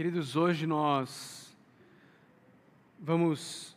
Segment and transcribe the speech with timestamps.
[0.00, 1.54] Queridos, hoje nós
[2.98, 3.76] vamos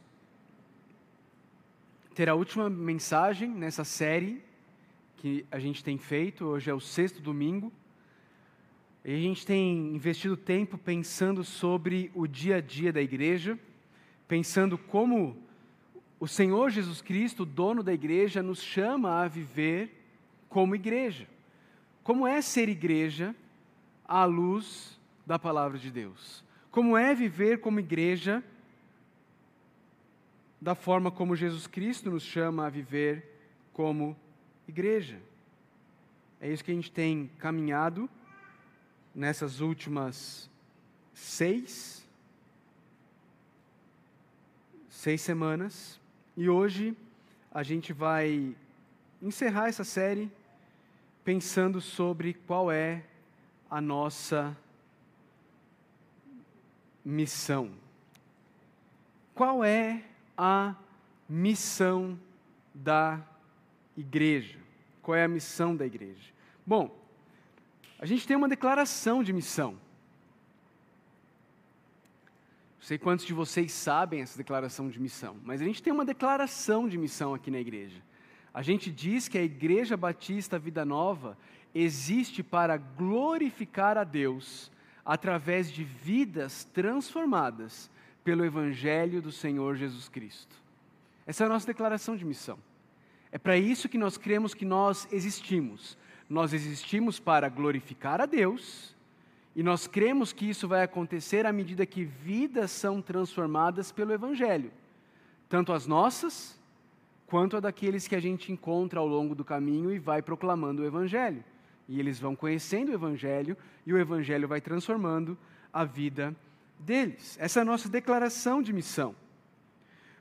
[2.15, 4.41] ter a última mensagem nessa série
[5.17, 6.45] que a gente tem feito.
[6.45, 7.73] Hoje é o sexto domingo.
[9.03, 13.59] E a gente tem investido tempo pensando sobre o dia a dia da igreja,
[14.25, 15.35] pensando como
[16.21, 19.91] o Senhor Jesus Cristo, dono da igreja, nos chama a viver
[20.47, 21.27] como igreja.
[22.01, 23.35] Como é ser igreja
[24.07, 26.43] à luz da palavra de Deus?
[26.71, 28.43] Como é viver como igreja
[30.59, 33.23] da forma como Jesus Cristo nos chama a viver
[33.71, 34.17] como
[34.67, 35.19] igreja?
[36.41, 38.09] É isso que a gente tem caminhado
[39.13, 40.49] nessas últimas
[41.13, 42.05] seis,
[44.89, 45.99] seis semanas.
[46.35, 46.97] E hoje
[47.51, 48.55] a gente vai
[49.21, 50.31] encerrar essa série
[51.23, 53.05] pensando sobre qual é
[53.69, 54.57] a nossa
[57.03, 57.71] missão.
[59.33, 60.03] Qual é
[60.37, 60.75] a
[61.27, 62.19] missão
[62.73, 63.19] da
[63.97, 64.59] igreja?
[65.01, 66.31] Qual é a missão da igreja?
[66.65, 66.95] Bom,
[67.99, 69.71] a gente tem uma declaração de missão.
[72.77, 76.03] Não sei quantos de vocês sabem essa declaração de missão, mas a gente tem uma
[76.03, 78.01] declaração de missão aqui na igreja.
[78.53, 81.37] A gente diz que a Igreja Batista Vida Nova
[81.73, 84.71] existe para glorificar a Deus
[85.05, 87.89] através de vidas transformadas
[88.23, 90.55] pelo Evangelho do Senhor Jesus Cristo.
[91.25, 92.57] Essa é a nossa declaração de missão.
[93.31, 95.97] É para isso que nós cremos que nós existimos.
[96.29, 98.95] Nós existimos para glorificar a Deus
[99.55, 104.71] e nós cremos que isso vai acontecer à medida que vidas são transformadas pelo Evangelho,
[105.47, 106.59] tanto as nossas
[107.27, 110.85] quanto a daqueles que a gente encontra ao longo do caminho e vai proclamando o
[110.85, 111.43] Evangelho.
[111.87, 115.37] E eles vão conhecendo o Evangelho e o Evangelho vai transformando
[115.71, 116.35] a vida
[116.79, 117.37] deles.
[117.39, 119.15] Essa é a nossa declaração de missão.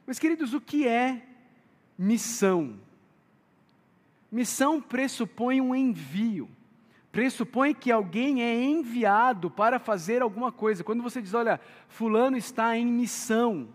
[0.07, 1.23] Mas, queridos, o que é
[1.97, 2.79] missão?
[4.31, 6.49] Missão pressupõe um envio,
[7.13, 10.83] pressupõe que alguém é enviado para fazer alguma coisa.
[10.83, 13.69] Quando você diz, olha, Fulano está em missão,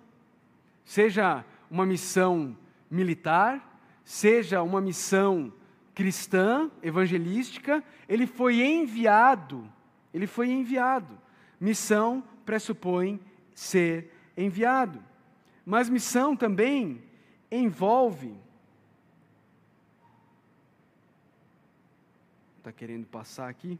[0.84, 2.58] seja uma missão
[2.90, 5.54] militar, seja uma missão
[5.98, 9.68] cristã, evangelística, ele foi enviado.
[10.14, 11.20] Ele foi enviado.
[11.60, 13.20] Missão pressupõe
[13.52, 15.04] ser enviado.
[15.66, 17.04] Mas missão também
[17.50, 18.40] envolve.
[22.60, 23.80] Está querendo passar aqui?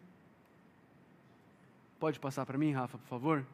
[2.00, 3.46] Pode passar para mim, Rafa, por favor?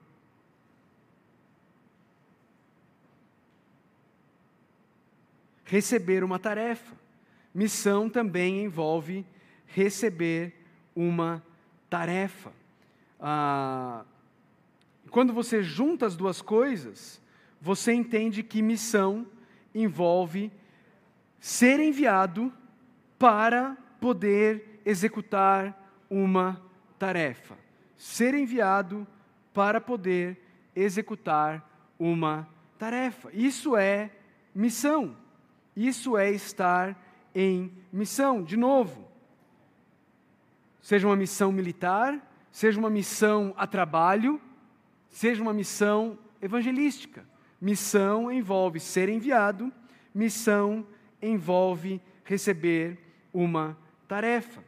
[5.66, 7.03] receber uma tarefa.
[7.54, 9.26] Missão também envolve
[9.68, 10.54] receber
[10.96, 11.44] uma
[11.90, 12.52] tarefa.
[13.20, 14.04] Ah,
[15.10, 17.22] quando você junta as duas coisas,
[17.62, 19.28] você entende que missão
[19.74, 20.52] envolve
[21.40, 22.52] ser enviado
[23.20, 26.62] para poder executar uma
[26.98, 27.56] tarefa.
[27.96, 29.08] Ser enviado
[29.54, 30.42] para poder
[30.76, 31.70] executar
[32.00, 32.48] uma
[32.78, 33.30] tarefa.
[33.34, 34.10] Isso é
[34.54, 35.16] missão.
[35.76, 36.98] Isso é estar
[37.34, 39.08] em missão, de novo.
[40.82, 42.20] Seja uma missão militar,
[42.52, 44.40] seja uma missão a trabalho,
[45.10, 47.26] seja uma missão evangelística.
[47.60, 49.72] Missão envolve ser enviado,
[50.14, 50.86] missão
[51.22, 53.00] envolve receber
[53.34, 53.78] uma
[54.08, 54.64] tarefa.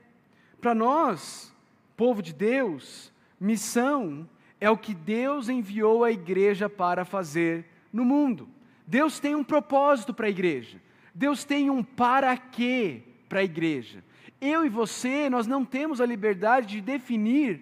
[0.61, 1.53] Para nós,
[1.97, 4.27] povo de Deus, missão
[4.59, 8.47] é o que Deus enviou a igreja para fazer no mundo.
[8.87, 10.81] Deus tem um propósito para a igreja.
[11.15, 14.03] Deus tem um para quê para a igreja.
[14.41, 17.61] Eu e você, nós não temos a liberdade de definir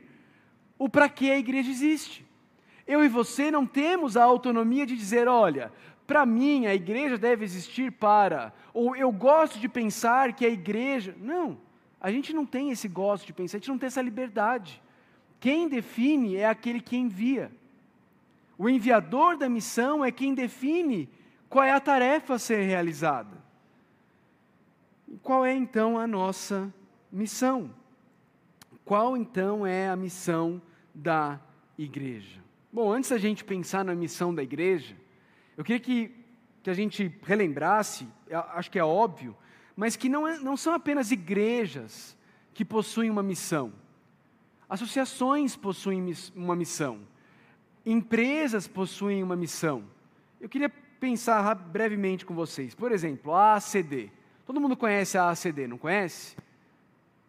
[0.77, 2.25] o para que a igreja existe.
[2.87, 5.71] Eu e você não temos a autonomia de dizer, olha,
[6.07, 11.15] para mim a igreja deve existir para, ou eu gosto de pensar que a igreja.
[11.19, 11.59] Não,
[12.01, 14.81] a gente não tem esse gosto de pensar, a gente não tem essa liberdade.
[15.39, 17.51] Quem define é aquele que envia.
[18.57, 21.07] O enviador da missão é quem define
[21.47, 23.42] qual é a tarefa a ser realizada.
[25.21, 26.73] Qual é então a nossa
[27.11, 27.69] missão?
[28.83, 30.61] Qual então é a missão
[30.93, 31.39] da
[31.77, 32.41] igreja?
[32.71, 34.95] Bom, antes da gente pensar na missão da igreja,
[35.55, 36.11] eu queria que,
[36.63, 38.07] que a gente relembrasse,
[38.53, 39.35] acho que é óbvio,
[39.75, 42.17] mas que não, é, não são apenas igrejas
[42.53, 43.73] que possuem uma missão.
[44.67, 47.01] Associações possuem uma missão.
[47.85, 49.83] Empresas possuem uma missão.
[50.39, 52.73] Eu queria pensar brevemente com vocês.
[52.73, 54.11] Por exemplo, a ACD.
[54.45, 56.35] Todo mundo conhece a ACD, não conhece?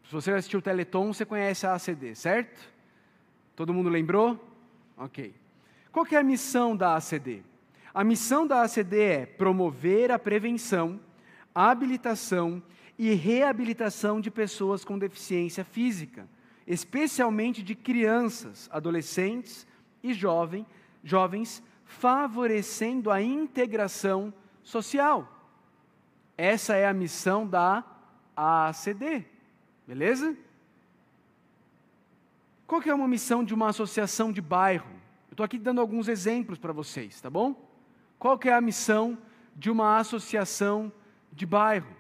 [0.05, 2.69] Se você assistiu o Teleton, você conhece a ACD, certo?
[3.55, 4.43] Todo mundo lembrou?
[4.97, 5.35] Ok.
[5.93, 7.43] Qual é a missão da ACD?
[7.93, 10.99] A missão da ACD é promover a prevenção,
[11.55, 12.61] a habilitação
[12.99, 16.29] e reabilitação de pessoas com deficiência física,
[16.67, 19.67] especialmente de crianças, adolescentes
[20.03, 20.67] e jovem,
[21.05, 24.35] jovens, favorecendo a integração
[24.65, 25.31] social.
[26.37, 27.85] Essa é a missão da
[28.37, 29.25] ACD,
[29.87, 30.37] beleza?
[32.67, 34.91] Qual que é uma missão de uma associação de bairro?
[35.29, 37.55] Eu estou aqui dando alguns exemplos para vocês, tá bom?
[38.19, 39.19] Qual que é a missão
[39.55, 40.93] de uma associação
[41.33, 41.95] de bairro?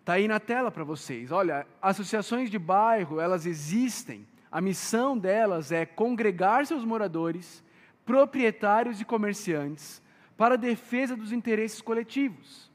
[0.00, 1.30] Está aí na tela para vocês.
[1.30, 4.26] Olha, associações de bairro, elas existem.
[4.50, 7.62] A missão delas é congregar seus moradores,
[8.04, 10.01] proprietários e comerciantes,
[10.42, 12.68] para a defesa dos interesses coletivos.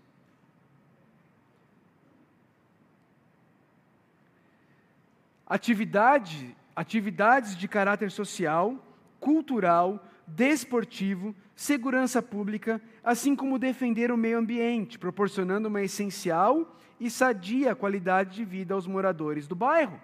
[5.45, 8.81] Atividade, atividades de caráter social,
[9.19, 17.75] cultural, desportivo, segurança pública, assim como defender o meio ambiente, proporcionando uma essencial e sadia
[17.75, 19.99] qualidade de vida aos moradores do bairro.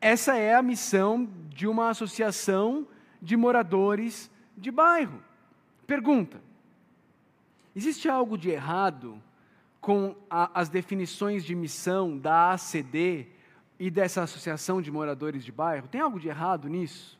[0.00, 2.88] Essa é a missão de uma associação
[3.20, 5.22] de moradores de bairro.
[5.86, 6.47] Pergunta:
[7.78, 9.22] existe algo de errado
[9.80, 13.28] com a, as definições de missão da ACD
[13.78, 15.86] e dessa associação de moradores de bairro?
[15.86, 17.18] Tem algo de errado nisso?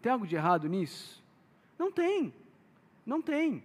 [0.00, 1.22] Tem algo de errado nisso?
[1.76, 2.32] Não tem.
[3.04, 3.50] Não tem.
[3.52, 3.62] Não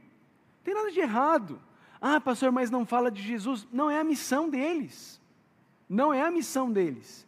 [0.63, 1.61] tem nada de errado.
[2.01, 3.67] Ah, pastor, mas não fala de Jesus.
[3.71, 5.21] Não é a missão deles.
[5.87, 7.25] Não é a missão deles.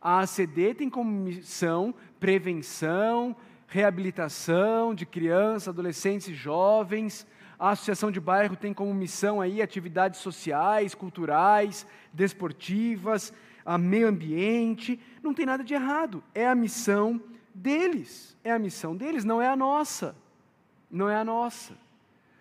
[0.00, 7.26] A ACD tem como missão prevenção, reabilitação de crianças, adolescentes e jovens.
[7.62, 13.32] A Associação de Bairro tem como missão aí atividades sociais, culturais, desportivas,
[13.78, 14.98] meio ambiente.
[15.22, 16.24] Não tem nada de errado.
[16.34, 17.22] É a missão
[17.54, 18.36] deles.
[18.42, 20.16] É a missão deles, não é a nossa.
[20.90, 21.74] Não é a nossa.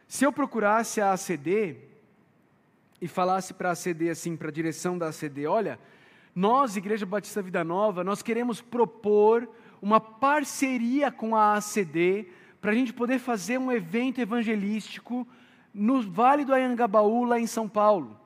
[0.08, 1.76] Se eu procurasse a ACD
[3.00, 5.78] e falasse para a ACD assim, para a direção da ACD, olha,
[6.34, 9.48] nós, Igreja Batista Vida Nova, nós queremos propor
[9.80, 12.26] uma parceria com a ACD
[12.62, 15.28] para a gente poder fazer um evento evangelístico
[15.74, 18.18] no Vale do Anhangabaú, lá em São Paulo.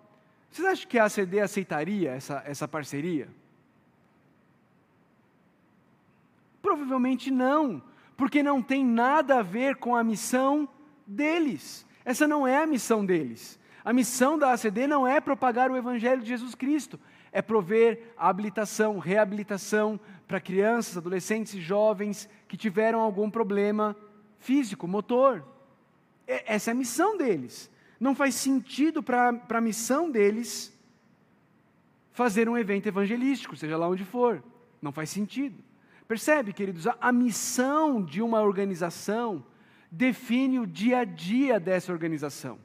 [0.51, 3.29] Vocês acham que a ACD aceitaria essa, essa parceria?
[6.61, 7.81] Provavelmente não,
[8.17, 10.67] porque não tem nada a ver com a missão
[11.07, 11.85] deles.
[12.03, 13.59] Essa não é a missão deles.
[13.83, 16.99] A missão da ACD não é propagar o Evangelho de Jesus Cristo,
[17.31, 23.95] é prover habilitação, reabilitação para crianças, adolescentes e jovens que tiveram algum problema
[24.39, 25.45] físico, motor.
[26.27, 27.71] Essa é a missão deles.
[27.99, 30.75] Não faz sentido para a missão deles
[32.11, 34.43] fazer um evento evangelístico, seja lá onde for.
[34.81, 35.63] Não faz sentido.
[36.07, 39.43] Percebe, queridos, a, a missão de uma organização
[39.91, 42.59] define o dia a dia dessa organização.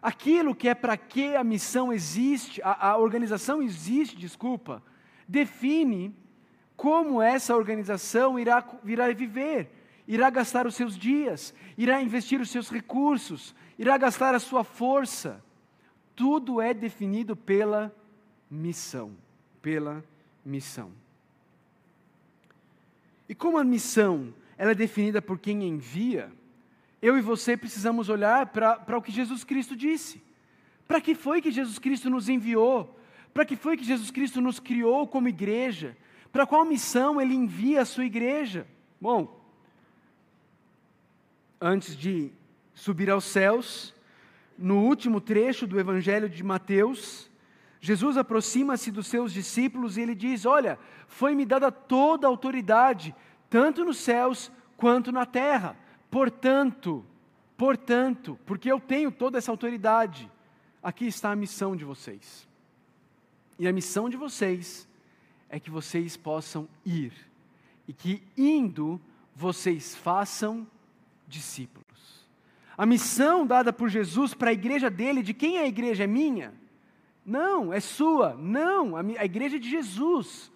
[0.00, 4.82] Aquilo que é para que a missão existe, a, a organização existe, desculpa,
[5.28, 6.14] define
[6.76, 9.70] como essa organização irá, irá viver,
[10.06, 15.42] irá gastar os seus dias, irá investir os seus recursos, irá gastar a sua força.
[16.14, 17.94] Tudo é definido pela
[18.50, 19.12] missão,
[19.60, 20.04] pela
[20.44, 20.92] missão.
[23.28, 26.30] E como a missão ela é definida por quem envia,
[27.00, 30.22] eu e você precisamos olhar para o que Jesus Cristo disse.
[30.86, 32.98] Para que foi que Jesus Cristo nos enviou?
[33.32, 35.96] Para que foi que Jesus Cristo nos criou como igreja?
[36.30, 38.66] Para qual missão ele envia a sua igreja?
[39.00, 39.41] Bom,
[41.62, 42.32] antes de
[42.74, 43.94] subir aos céus,
[44.58, 47.30] no último trecho do Evangelho de Mateus,
[47.80, 53.14] Jesus aproxima-se dos seus discípulos e ele diz: Olha, foi-me dada toda a autoridade,
[53.48, 55.76] tanto nos céus quanto na terra.
[56.10, 57.04] Portanto,
[57.56, 60.30] portanto, porque eu tenho toda essa autoridade,
[60.82, 62.46] aqui está a missão de vocês.
[63.58, 64.88] E a missão de vocês
[65.48, 67.12] é que vocês possam ir
[67.86, 69.00] e que indo
[69.34, 70.66] vocês façam
[71.32, 71.82] discípulos.
[72.76, 76.04] A missão dada por Jesus para a igreja dele, de quem é a igreja?
[76.04, 76.54] É minha?
[77.24, 78.34] Não, é sua.
[78.34, 80.50] Não, a igreja é de Jesus.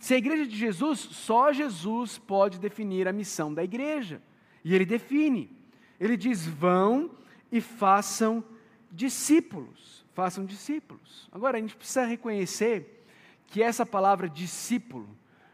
[0.00, 4.22] Se a igreja é de Jesus, só Jesus pode definir a missão da igreja.
[4.64, 5.50] E ele define.
[5.98, 7.10] Ele diz: vão
[7.50, 8.42] e façam
[8.90, 10.04] discípulos.
[10.14, 11.28] Façam discípulos.
[11.32, 13.04] Agora, a gente precisa reconhecer
[13.48, 15.08] que essa palavra discípulo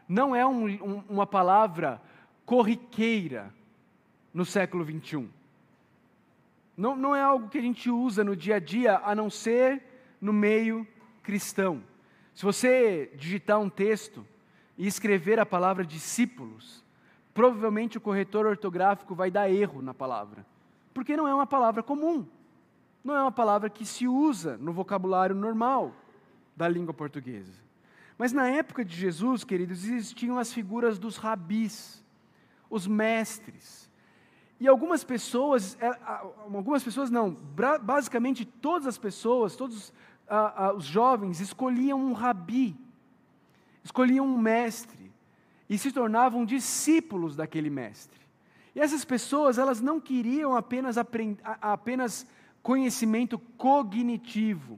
[0.07, 2.01] não é um, um, uma palavra
[2.45, 3.53] corriqueira
[4.33, 5.29] no século 21.
[6.75, 9.83] Não, não é algo que a gente usa no dia a dia, a não ser
[10.19, 10.87] no meio
[11.21, 11.83] cristão.
[12.33, 14.25] Se você digitar um texto
[14.77, 16.83] e escrever a palavra discípulos,
[17.33, 20.45] provavelmente o corretor ortográfico vai dar erro na palavra,
[20.93, 22.25] porque não é uma palavra comum,
[23.03, 25.93] não é uma palavra que se usa no vocabulário normal
[26.55, 27.61] da língua portuguesa.
[28.17, 32.03] Mas na época de Jesus, queridos, existiam as figuras dos rabis,
[32.69, 33.89] os mestres.
[34.61, 35.87] E algumas pessoas, é,
[36.37, 37.35] algumas pessoas não,
[37.81, 39.91] basicamente todas as pessoas, todos
[40.77, 42.77] os jovens escolhiam um rabi,
[43.83, 45.11] escolhiam um mestre
[45.67, 48.19] e se tornavam discípulos daquele mestre.
[48.75, 50.95] E essas pessoas, elas não queriam apenas,
[51.59, 52.27] apenas
[52.61, 54.77] conhecimento cognitivo,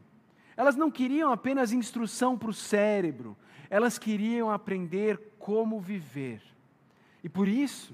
[0.55, 3.35] elas não queriam apenas instrução para o cérebro,
[3.69, 6.41] elas queriam aprender como viver.
[7.21, 7.93] E por isso,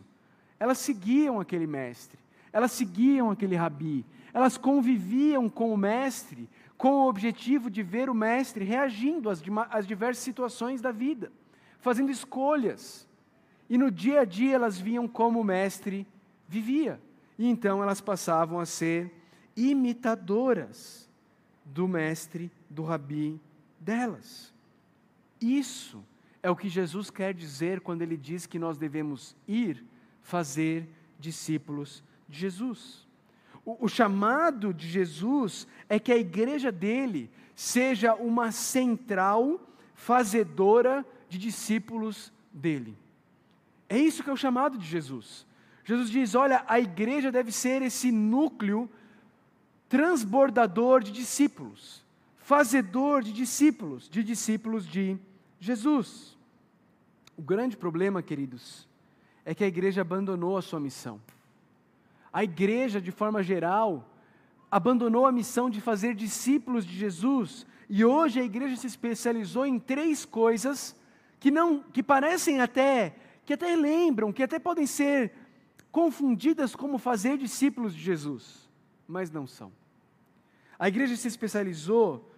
[0.60, 2.20] elas seguiam aquele mestre,
[2.52, 6.50] elas seguiam aquele rabi, elas conviviam com o mestre
[6.80, 11.30] com o objetivo de ver o mestre reagindo às, às diversas situações da vida,
[11.82, 13.06] fazendo escolhas.
[13.70, 16.08] E no dia a dia elas viam como o mestre
[16.48, 16.98] vivia.
[17.38, 19.14] E então elas passavam a ser
[19.58, 21.10] imitadoras
[21.66, 23.38] do mestre, do rabi
[23.78, 24.54] delas.
[25.42, 26.02] Isso
[26.42, 29.84] é o que Jesus quer dizer quando ele diz que nós devemos ir
[30.30, 30.88] fazer
[31.20, 33.08] discípulos de Jesus.
[33.66, 39.60] O, o, chamado de Jesus é que a igreja dele seja uma central
[39.96, 42.96] fazedora de discípulos dele.
[43.90, 45.46] É isso que é o chamado de Jesus.
[45.84, 48.90] Jesus diz: olha, a igreja deve ser esse núcleo
[49.90, 52.06] transbordador de discípulos,
[52.38, 55.18] fazedor de discípulos, de discípulos de
[55.60, 56.38] Jesus.
[57.36, 58.89] O grande problema, queridos,
[59.50, 61.20] é que a igreja abandonou a sua missão.
[62.32, 64.08] A igreja, de forma geral,
[64.70, 69.80] abandonou a missão de fazer discípulos de Jesus, e hoje a igreja se especializou em
[69.80, 70.96] três coisas
[71.40, 75.34] que não que parecem até que até lembram, que até podem ser
[75.92, 78.70] confundidas como fazer discípulos de Jesus,
[79.08, 79.72] mas não são.
[80.78, 82.32] A igreja se especializou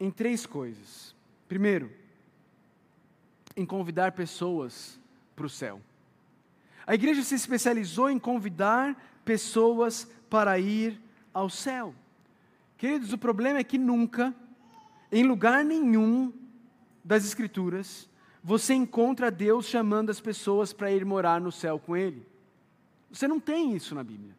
[0.00, 1.14] em três coisas.
[1.46, 2.01] Primeiro,
[3.56, 4.98] em convidar pessoas
[5.34, 5.80] para o céu.
[6.86, 11.00] A igreja se especializou em convidar pessoas para ir
[11.32, 11.94] ao céu.
[12.76, 14.34] Queridos, o problema é que nunca,
[15.10, 16.32] em lugar nenhum
[17.04, 18.08] das Escrituras,
[18.42, 22.26] você encontra Deus chamando as pessoas para ir morar no céu com Ele.
[23.10, 24.34] Você não tem isso na Bíblia.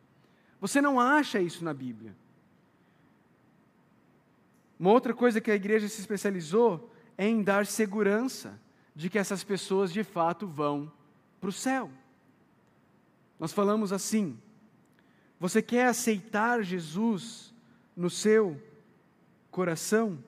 [0.59, 2.13] Você não acha isso na Bíblia.
[4.79, 8.59] Uma outra coisa que a igreja se especializou é em dar segurança
[8.95, 10.91] de que essas pessoas de fato vão
[11.39, 11.89] para o céu.
[13.39, 14.37] Nós falamos assim:
[15.39, 17.53] você quer aceitar Jesus
[17.95, 18.61] no seu
[19.51, 20.23] coração?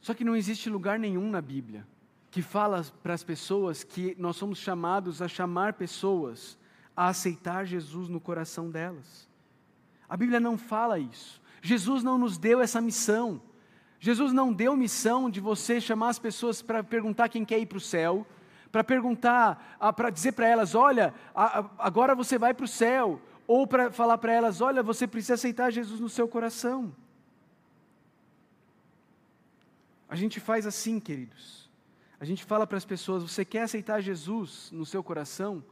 [0.00, 1.86] Só que não existe lugar nenhum na Bíblia
[2.32, 6.58] que fala para as pessoas que nós somos chamados a chamar pessoas
[6.96, 9.28] a aceitar Jesus no coração delas.
[10.08, 11.42] A Bíblia não fala isso.
[11.60, 13.40] Jesus não nos deu essa missão.
[14.04, 17.78] Jesus não deu missão de você chamar as pessoas para perguntar quem quer ir para
[17.78, 18.26] o céu,
[18.72, 21.14] para perguntar, para dizer para elas: olha,
[21.78, 25.70] agora você vai para o céu, ou para falar para elas: olha, você precisa aceitar
[25.70, 26.92] Jesus no seu coração.
[30.08, 31.70] A gente faz assim, queridos.
[32.18, 35.62] A gente fala para as pessoas: você quer aceitar Jesus no seu coração?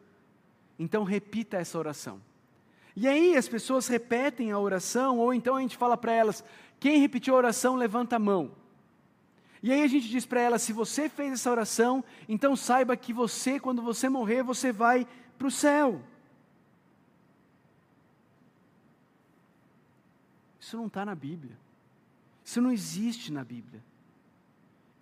[0.78, 2.22] Então repita essa oração.
[2.94, 6.44] E aí as pessoas repetem a oração, ou então a gente fala para elas:
[6.80, 8.50] quem repetiu a oração, levanta a mão.
[9.62, 13.12] E aí a gente diz para ela: se você fez essa oração, então saiba que
[13.12, 15.06] você, quando você morrer, você vai
[15.38, 16.02] para o céu.
[20.58, 21.56] Isso não está na Bíblia.
[22.42, 23.84] Isso não existe na Bíblia.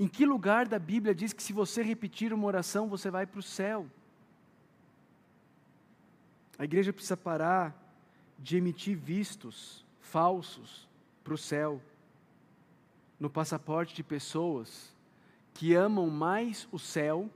[0.01, 3.39] Em que lugar da Bíblia diz que se você repetir uma oração, você vai para
[3.39, 3.89] o céu?
[6.59, 7.77] A igreja precisa parar
[8.39, 10.88] de emitir vistos falsos
[11.29, 11.79] para o céu,
[13.21, 14.97] no passaporte de pessoas
[15.53, 17.29] que amam mais o céu,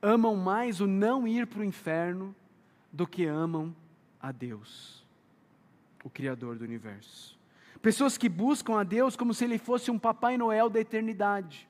[0.00, 2.32] amam mais o não ir para o inferno,
[2.92, 3.74] do que amam
[4.22, 5.04] a Deus,
[6.04, 7.36] o Criador do universo.
[7.82, 11.68] Pessoas que buscam a Deus como se Ele fosse um Papai Noel da eternidade.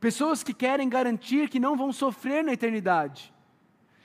[0.00, 3.32] Pessoas que querem garantir que não vão sofrer na eternidade,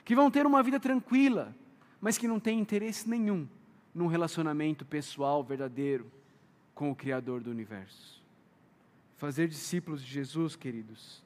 [0.04, 1.52] que vão ter uma vida tranquila,
[2.00, 3.48] mas que não têm interesse nenhum
[3.94, 6.10] num relacionamento pessoal verdadeiro
[6.74, 8.22] com o Criador do universo.
[9.16, 11.22] Fazer discípulos de Jesus, queridos,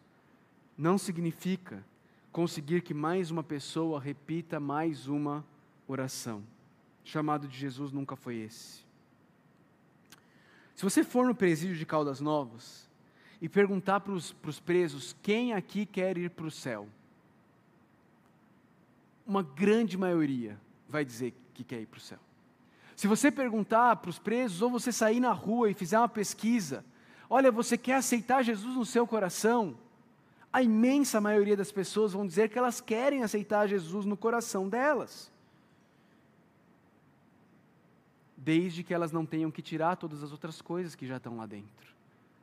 [0.76, 1.82] não significa
[2.30, 5.44] conseguir que mais uma pessoa repita mais uma
[5.88, 6.44] oração.
[7.04, 8.86] O chamado de Jesus nunca foi esse.
[10.74, 12.88] Se você for no presídio de Caldas Novas
[13.40, 16.86] e perguntar para os presos quem aqui quer ir para o céu,
[19.26, 22.27] uma grande maioria vai dizer que quer ir para o céu.
[22.98, 26.84] Se você perguntar para os presos, ou você sair na rua e fizer uma pesquisa,
[27.30, 29.78] olha, você quer aceitar Jesus no seu coração?
[30.52, 35.30] A imensa maioria das pessoas vão dizer que elas querem aceitar Jesus no coração delas.
[38.36, 41.46] Desde que elas não tenham que tirar todas as outras coisas que já estão lá
[41.46, 41.94] dentro.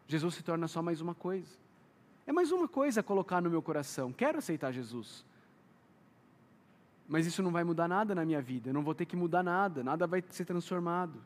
[0.07, 1.51] Jesus se torna só mais uma coisa.
[2.25, 4.13] É mais uma coisa a colocar no meu coração.
[4.13, 5.25] Quero aceitar Jesus.
[7.07, 9.43] Mas isso não vai mudar nada na minha vida, eu não vou ter que mudar
[9.43, 11.21] nada, nada vai ser transformado.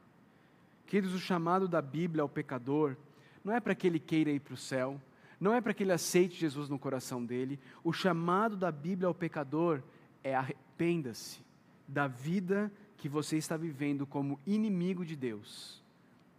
[0.85, 2.95] Queridos, o chamado da Bíblia ao pecador
[3.43, 4.99] não é para que ele queira ir para o céu,
[5.39, 7.57] não é para que ele aceite Jesus no coração dele.
[7.83, 9.81] O chamado da Bíblia ao pecador
[10.21, 11.39] é arrependa-se
[11.87, 15.81] da vida que você está vivendo como inimigo de Deus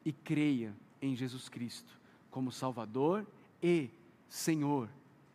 [0.05, 1.99] e creia em Jesus Cristo
[2.31, 3.27] como Salvador
[3.63, 3.89] e
[4.29, 4.89] Senhor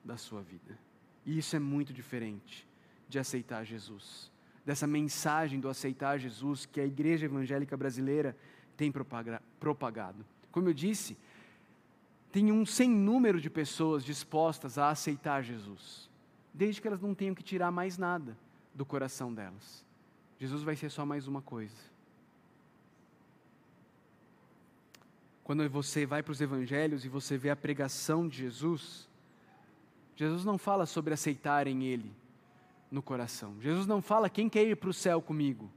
[0.04, 0.78] da sua vida.
[1.26, 2.68] E isso é muito diferente
[3.08, 4.32] de aceitar Jesus,
[4.66, 8.36] dessa mensagem do aceitar Jesus que a igreja evangélica brasileira
[8.76, 10.26] tem propagado.
[10.52, 11.18] Como eu disse,
[12.32, 16.10] tem um sem número de pessoas dispostas a aceitar Jesus,
[16.54, 18.38] desde que elas não tenham que tirar mais nada
[18.74, 19.86] do coração delas.
[20.38, 21.96] Jesus vai ser só mais uma coisa.
[25.46, 29.08] Quando você vai para os evangelhos e você vê a pregação de Jesus,
[30.16, 32.12] Jesus não fala sobre aceitarem Ele,
[32.89, 33.56] no coração.
[33.62, 35.72] Jesus não fala quem quer ir para o céu comigo.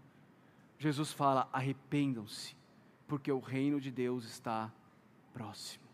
[0.78, 2.56] Jesus fala arrependam-se,
[3.06, 4.72] porque o reino de Deus está
[5.32, 5.84] próximo.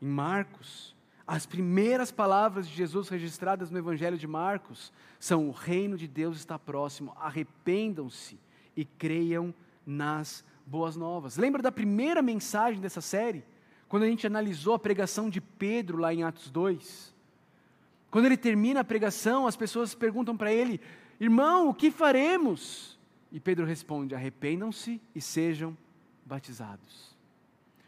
[0.00, 5.96] Em Marcos, as primeiras palavras de Jesus registradas no Evangelho de Marcos são: o reino
[5.96, 8.38] de Deus está próximo, arrependam-se
[8.76, 9.54] e creiam
[9.86, 11.36] nas boas novas.
[11.36, 13.44] Lembra da primeira mensagem dessa série?
[13.88, 17.11] Quando a gente analisou a pregação de Pedro lá em Atos 2?
[18.12, 20.78] Quando ele termina a pregação, as pessoas perguntam para ele:
[21.18, 22.98] Irmão, o que faremos?
[23.32, 25.74] E Pedro responde: Arrependam-se e sejam
[26.22, 27.16] batizados.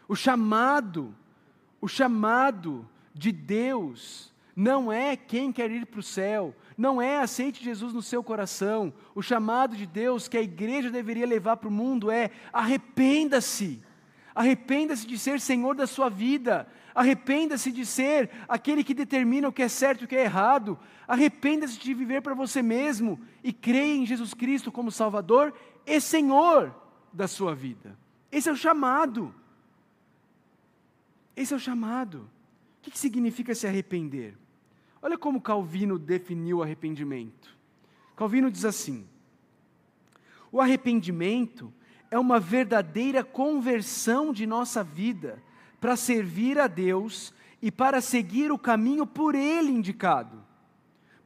[0.09, 1.15] O chamado,
[1.79, 7.63] o chamado de Deus não é quem quer ir para o céu, não é aceite
[7.63, 8.95] Jesus no seu coração.
[9.15, 13.83] O chamado de Deus que a igreja deveria levar para o mundo é arrependa-se.
[14.35, 16.67] Arrependa-se de ser senhor da sua vida.
[16.95, 20.79] Arrependa-se de ser aquele que determina o que é certo e o que é errado.
[21.07, 25.55] Arrependa-se de viver para você mesmo e creia em Jesus Cristo como Salvador
[25.87, 26.75] e Senhor
[27.13, 27.97] da sua vida.
[28.31, 29.33] Esse é o chamado.
[31.37, 32.29] Esse é o chamado.
[32.79, 34.37] O que significa se arrepender?
[35.01, 37.57] Olha como Calvino definiu o arrependimento.
[38.17, 39.07] Calvino diz assim:
[40.51, 41.73] o arrependimento
[42.15, 45.43] é uma verdadeira conversão de nossa vida
[45.81, 50.41] para servir a Deus e para seguir o caminho por Ele indicado.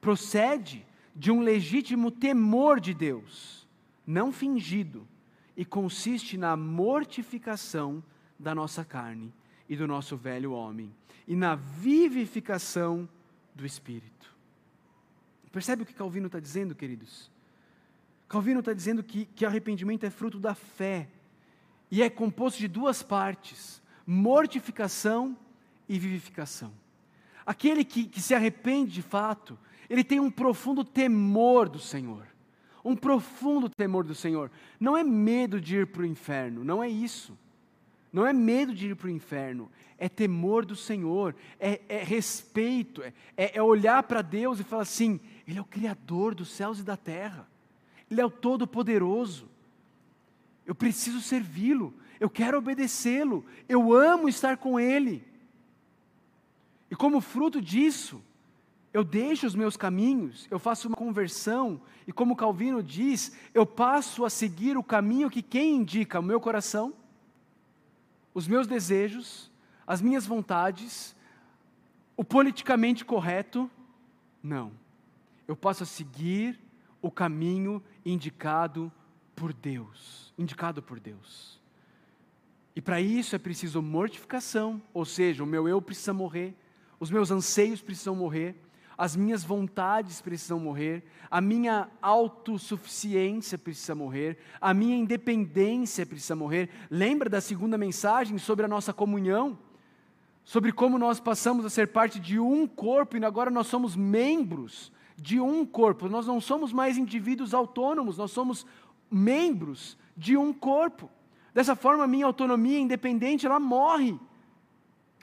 [0.00, 3.68] Procede de um legítimo temor de Deus,
[4.06, 5.06] não fingido,
[5.54, 8.02] e consiste na mortificação
[8.38, 9.30] da nossa carne
[9.68, 10.90] e do nosso velho homem,
[11.26, 13.06] e na vivificação
[13.54, 14.34] do Espírito.
[15.52, 17.30] Percebe o que Calvino está dizendo, queridos?
[18.28, 21.08] Calvino está dizendo que, que arrependimento é fruto da fé
[21.90, 25.36] e é composto de duas partes: mortificação
[25.88, 26.72] e vivificação.
[27.46, 32.26] Aquele que, que se arrepende de fato, ele tem um profundo temor do Senhor.
[32.84, 34.50] Um profundo temor do Senhor.
[34.78, 37.36] Não é medo de ir para o inferno, não é isso.
[38.12, 43.02] Não é medo de ir para o inferno, é temor do Senhor, é, é respeito,
[43.02, 46.82] é, é olhar para Deus e falar assim: Ele é o Criador dos céus e
[46.82, 47.46] da terra.
[48.10, 49.48] Ele é o Todo-Poderoso.
[50.66, 55.26] Eu preciso servi-lo, eu quero obedecê-lo, eu amo estar com Ele.
[56.90, 58.22] E como fruto disso,
[58.92, 64.24] eu deixo os meus caminhos, eu faço uma conversão, e como Calvino diz, eu passo
[64.24, 66.20] a seguir o caminho que quem indica?
[66.20, 66.94] O meu coração,
[68.32, 69.50] os meus desejos,
[69.86, 71.14] as minhas vontades,
[72.16, 73.70] o politicamente correto?
[74.42, 74.72] Não.
[75.46, 76.58] Eu passo a seguir
[77.00, 78.92] o caminho indicado
[79.34, 81.60] por Deus, indicado por Deus.
[82.74, 86.54] E para isso é preciso mortificação, ou seja, o meu eu precisa morrer,
[87.00, 88.56] os meus anseios precisam morrer,
[88.96, 96.68] as minhas vontades precisam morrer, a minha autossuficiência precisa morrer, a minha independência precisa morrer.
[96.90, 99.56] Lembra da segunda mensagem sobre a nossa comunhão?
[100.44, 104.90] Sobre como nós passamos a ser parte de um corpo e agora nós somos membros
[105.18, 106.08] de um corpo.
[106.08, 108.64] Nós não somos mais indivíduos autônomos, nós somos
[109.10, 111.10] membros de um corpo.
[111.52, 114.18] Dessa forma, minha autonomia independente, ela morre.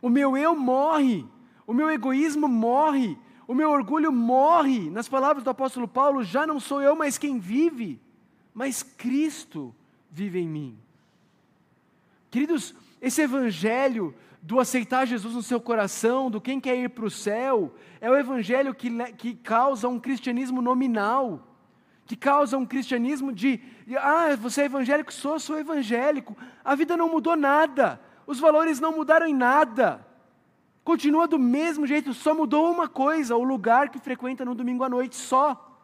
[0.02, 1.26] O meu eu morre.
[1.66, 3.18] O meu egoísmo morre.
[3.48, 4.90] O meu orgulho morre.
[4.90, 8.02] Nas palavras do apóstolo Paulo, já não sou eu mais quem vive,
[8.54, 9.74] mas Cristo
[10.12, 10.78] vive em mim.
[12.30, 14.14] Queridos, esse evangelho
[14.46, 18.16] do aceitar Jesus no seu coração, do quem quer ir para o céu, é o
[18.16, 21.48] evangelho que, que causa um cristianismo nominal,
[22.06, 23.60] que causa um cristianismo de,
[23.98, 25.12] ah, você é evangélico?
[25.12, 26.38] Sou, sou evangélico.
[26.64, 30.06] A vida não mudou nada, os valores não mudaram em nada.
[30.84, 34.90] Continua do mesmo jeito, só mudou uma coisa: o lugar que frequenta no domingo à
[34.90, 35.76] noite só.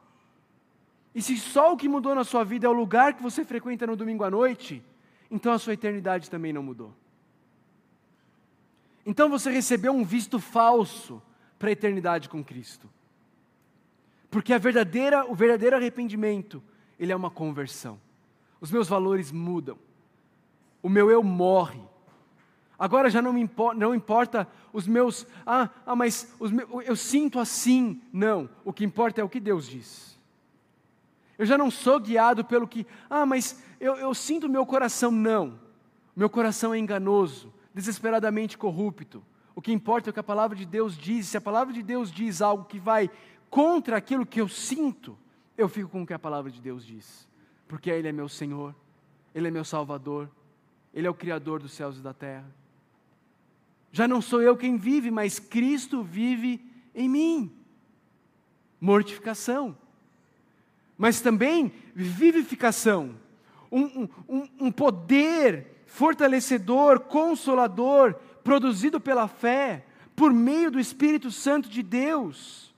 [1.16, 3.88] E se só o que mudou na sua vida é o lugar que você frequenta
[3.88, 4.86] no domingo à noite,
[5.32, 7.01] então a sua eternidade também não mudou.
[9.06, 11.22] Então você recebeu um visto falso
[11.58, 12.90] para a eternidade com Cristo.
[14.30, 16.64] Porque a verdadeira, o verdadeiro arrependimento,
[17.00, 18.00] ele é uma conversão.
[18.60, 19.78] Os meus valores mudam.
[20.82, 21.82] O meu eu morre.
[22.78, 27.40] Agora já não, me importa, não importa os meus, ah, ah mas meus, eu sinto
[27.40, 28.02] assim.
[28.12, 30.20] Não, o que importa é o que Deus diz.
[31.38, 35.12] Eu já não sou guiado pelo que, ah, mas eu, eu sinto meu coração.
[35.12, 35.60] Não,
[36.16, 39.24] meu coração é enganoso desesperadamente corrupto.
[39.56, 41.28] O que importa é o que a palavra de Deus diz.
[41.28, 43.10] Se a palavra de Deus diz algo que vai
[43.50, 45.18] contra aquilo que eu sinto,
[45.58, 47.28] eu fico com o que a palavra de Deus diz.
[47.68, 48.76] Porque Ele é meu Senhor,
[49.36, 50.30] Ele é meu Salvador,
[50.94, 52.50] Ele é o Criador dos céus e da terra.
[53.92, 57.52] Já não sou eu quem vive, mas Cristo vive em mim.
[58.80, 59.78] Mortificação.
[60.98, 63.16] Mas também vivificação.
[63.72, 71.84] Um, um, um poder fortalecedor, consolador, produzido pela fé, por meio do Espírito Santo de
[71.84, 72.74] Deus.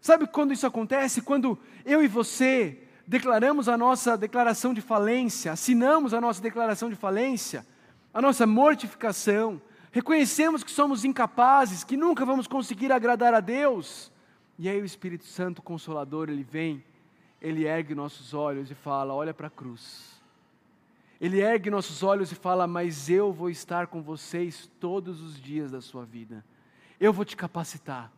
[0.00, 1.22] Sabe quando isso acontece?
[1.22, 6.96] Quando eu e você declaramos a nossa declaração de falência, assinamos a nossa declaração de
[6.96, 7.64] falência,
[8.12, 9.62] a nossa mortificação,
[9.92, 14.10] reconhecemos que somos incapazes, que nunca vamos conseguir agradar a Deus,
[14.58, 16.82] e aí o Espírito Santo Consolador, ele vem,
[17.40, 20.17] ele ergue nossos olhos e fala: olha para a cruz
[21.20, 25.70] ele ergue nossos olhos e fala: Mas eu vou estar com vocês todos os dias
[25.70, 26.44] da sua vida.
[27.00, 28.12] Eu vou te capacitar.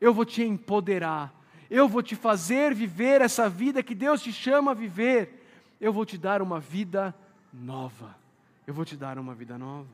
[0.00, 1.34] Eu vou te empoderar.
[1.70, 5.44] Eu vou te fazer viver essa vida que Deus te chama a viver.
[5.80, 7.14] Eu vou te dar uma vida
[7.52, 8.16] nova.
[8.66, 9.88] Eu vou te dar uma vida nova.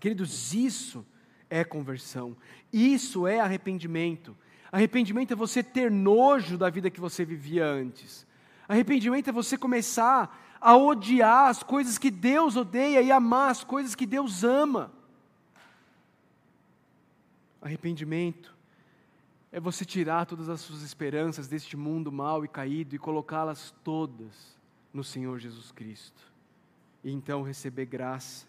[0.00, 1.06] Queridos, isso
[1.48, 2.36] é conversão.
[2.72, 4.36] Isso é arrependimento.
[4.70, 8.26] Arrependimento é você ter nojo da vida que você vivia antes.
[8.68, 13.94] Arrependimento é você começar a odiar as coisas que Deus odeia e amar as coisas
[13.94, 14.92] que Deus ama.
[17.60, 18.56] Arrependimento
[19.50, 24.56] é você tirar todas as suas esperanças deste mundo mal e caído e colocá-las todas
[24.92, 26.22] no Senhor Jesus Cristo.
[27.02, 28.46] E então receber graça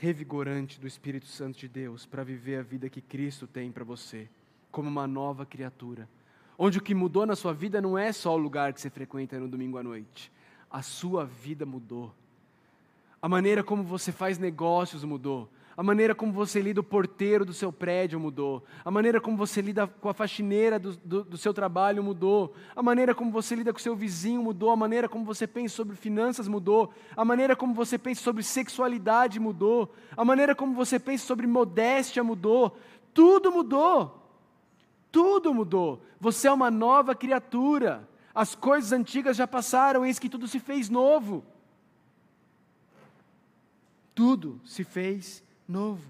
[0.00, 4.30] revigorante do Espírito Santo de Deus para viver a vida que Cristo tem para você,
[4.70, 6.08] como uma nova criatura.
[6.56, 9.38] Onde o que mudou na sua vida não é só o lugar que você frequenta
[9.38, 10.32] no domingo à noite,
[10.70, 12.12] a sua vida mudou.
[13.20, 15.48] A maneira como você faz negócios mudou.
[15.76, 18.62] A maneira como você lida o porteiro do seu prédio mudou.
[18.84, 22.54] A maneira como você lida com a faxineira do, do, do, seu trabalho mudou.
[22.76, 24.70] A maneira como você lida com o seu vizinho mudou.
[24.70, 26.92] A maneira como você pensa sobre finanças mudou.
[27.16, 29.90] A maneira como você pensa sobre sexualidade mudou.
[30.16, 32.76] A maneira como você pensa sobre modéstia mudou.
[33.14, 34.20] Tudo mudou.
[35.10, 36.02] Tudo mudou.
[36.20, 38.06] Você é uma nova criatura.
[38.34, 41.44] As coisas antigas já passaram, eis que tudo se fez novo.
[44.14, 46.08] Tudo se fez novo.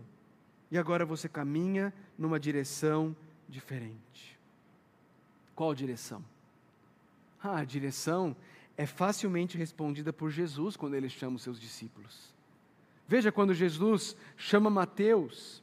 [0.71, 3.17] E agora você caminha numa direção
[3.49, 4.39] diferente.
[5.55, 6.25] Qual direção?
[7.43, 8.37] Ah, a direção
[8.77, 12.35] é facilmente respondida por Jesus quando ele chama os seus discípulos.
[13.07, 15.63] Veja quando Jesus chama Mateus,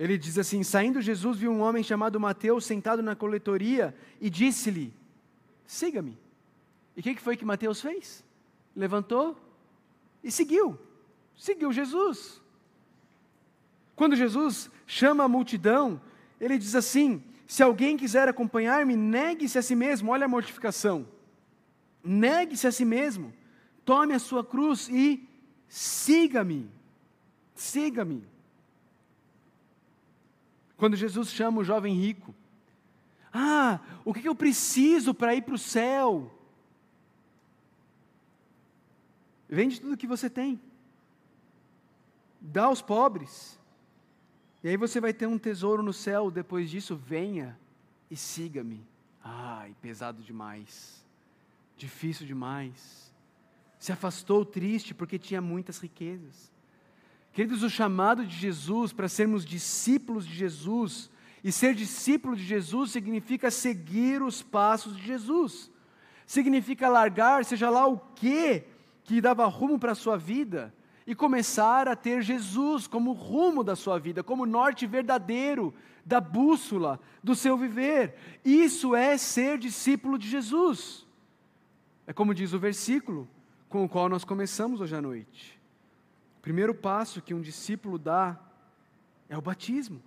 [0.00, 4.94] ele diz assim: Saindo Jesus viu um homem chamado Mateus sentado na coletoria e disse-lhe:
[5.66, 6.18] Siga-me.
[6.96, 8.24] E o que foi que Mateus fez?
[8.74, 9.38] Levantou
[10.24, 10.78] e seguiu.
[11.36, 12.40] Seguiu Jesus.
[13.94, 16.00] Quando Jesus chama a multidão,
[16.40, 20.12] ele diz assim: Se alguém quiser acompanhar-me, negue-se a si mesmo.
[20.12, 21.06] Olha a mortificação.
[22.02, 23.34] Negue-se a si mesmo.
[23.84, 25.28] Tome a sua cruz e
[25.68, 26.70] siga-me.
[27.54, 28.24] Siga-me.
[30.80, 32.34] Quando Jesus chama o jovem rico,
[33.30, 36.32] ah, o que eu preciso para ir para o céu?
[39.46, 40.58] Vende tudo que você tem,
[42.40, 43.60] dá aos pobres,
[44.64, 46.30] e aí você vai ter um tesouro no céu.
[46.30, 47.58] Depois disso, venha
[48.10, 48.82] e siga-me.
[49.22, 51.04] Ai, pesado demais.
[51.76, 53.12] difícil demais.
[53.78, 56.50] Se afastou triste porque tinha muitas riquezas.
[57.32, 61.10] Queridos, o chamado de Jesus para sermos discípulos de Jesus,
[61.42, 65.70] e ser discípulo de Jesus significa seguir os passos de Jesus,
[66.26, 68.64] significa largar, seja lá o que
[69.04, 70.72] que dava rumo para a sua vida,
[71.06, 77.00] e começar a ter Jesus como rumo da sua vida, como norte verdadeiro da bússola
[77.22, 78.14] do seu viver.
[78.44, 81.06] Isso é ser discípulo de Jesus.
[82.06, 83.28] É como diz o versículo
[83.68, 85.59] com o qual nós começamos hoje à noite.
[86.40, 88.40] O primeiro passo que um discípulo dá
[89.28, 90.02] é o batismo.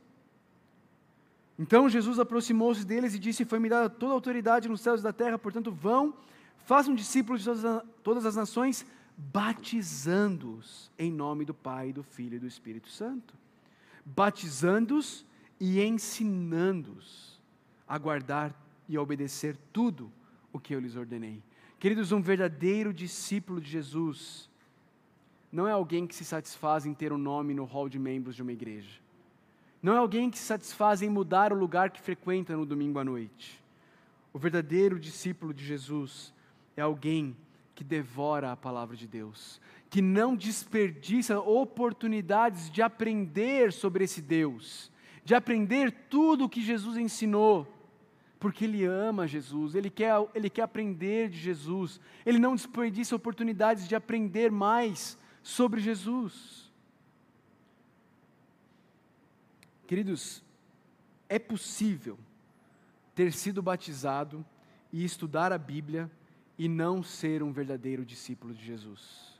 [1.60, 5.14] Então Jesus aproximou-se deles e disse: Foi-me dada toda a autoridade nos céus e da
[5.14, 6.12] terra, portanto, vão,
[6.66, 7.52] façam discípulos de
[8.02, 8.84] todas as nações,
[9.16, 13.36] batizando-os em nome do Pai, do Filho e do Espírito Santo.
[14.04, 15.24] Batizando-os
[15.60, 17.40] e ensinando-os
[17.88, 20.12] a guardar e a obedecer tudo
[20.52, 21.44] o que eu lhes ordenei.
[21.80, 24.50] Queridos, um verdadeiro discípulo de Jesus
[25.54, 28.42] não é alguém que se satisfaz em ter um nome no hall de membros de
[28.42, 29.00] uma igreja.
[29.84, 33.04] Não é alguém que se satisfaz em mudar o lugar que frequenta no domingo à
[33.04, 33.64] noite.
[34.34, 36.34] O verdadeiro discípulo de Jesus
[36.76, 37.38] é alguém
[37.76, 39.62] que devora a palavra de Deus,
[39.92, 44.92] que não desperdiça oportunidades de aprender sobre esse Deus,
[45.24, 47.68] de aprender tudo o que Jesus ensinou,
[48.40, 53.88] porque ele ama Jesus, ele quer, ele quer aprender de Jesus, ele não desperdiça oportunidades
[53.88, 56.72] de aprender mais sobre Jesus.
[59.86, 60.42] Queridos,
[61.28, 62.18] é possível
[63.14, 64.44] ter sido batizado
[64.92, 66.10] e estudar a Bíblia
[66.58, 69.40] e não ser um verdadeiro discípulo de Jesus.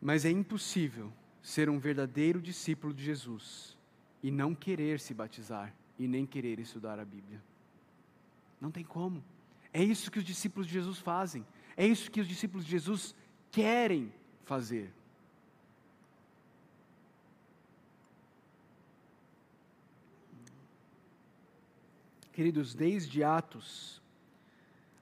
[0.00, 3.76] Mas é impossível ser um verdadeiro discípulo de Jesus
[4.22, 7.42] e não querer se batizar e nem querer estudar a Bíblia.
[8.60, 9.22] Não tem como.
[9.72, 11.46] É isso que os discípulos de Jesus fazem.
[11.76, 13.14] É isso que os discípulos de Jesus
[13.56, 14.12] querem
[14.44, 14.92] fazer.
[22.34, 24.02] Queridos, desde Atos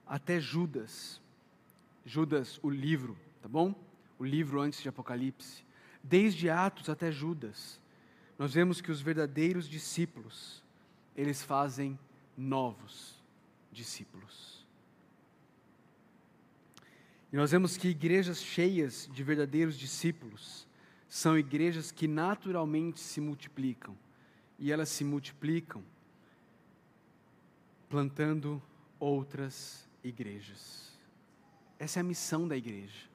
[0.07, 1.19] até Judas,
[2.05, 3.75] Judas, o livro, tá bom?
[4.17, 5.65] O livro antes de Apocalipse.
[6.01, 7.77] Desde Atos até Judas,
[8.39, 10.63] nós vemos que os verdadeiros discípulos,
[11.13, 11.99] eles fazem
[12.37, 13.21] novos
[13.69, 14.54] discípulos.
[17.35, 20.65] E nós vemos que igrejas cheias de verdadeiros discípulos
[21.05, 23.93] são igrejas que naturalmente se multiplicam.
[24.57, 25.83] E elas se multiplicam
[27.89, 28.63] plantando
[28.97, 30.97] outras igrejas.
[31.77, 33.09] Essa é a missão da igreja.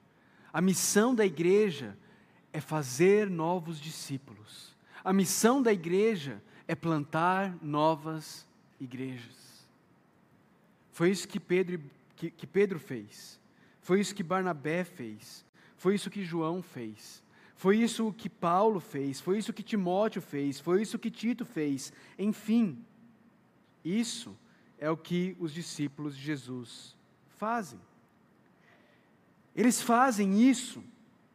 [0.52, 1.96] A missão da igreja
[2.52, 4.76] é fazer novos discípulos.
[5.02, 8.46] A missão da igreja é plantar novas
[8.78, 9.66] igrejas.
[10.92, 11.80] Foi isso que Pedro,
[12.16, 13.39] que, que Pedro fez.
[13.90, 15.44] Foi isso que Barnabé fez.
[15.76, 17.24] Foi isso que João fez.
[17.57, 19.20] Foi isso que Paulo fez.
[19.20, 20.61] Foi isso que Timóteo fez.
[20.61, 21.92] Foi isso que Tito fez.
[22.16, 22.85] Enfim,
[23.85, 24.38] isso
[24.79, 26.96] é o que os discípulos de Jesus
[27.37, 27.81] fazem.
[29.57, 30.85] Eles fazem isso,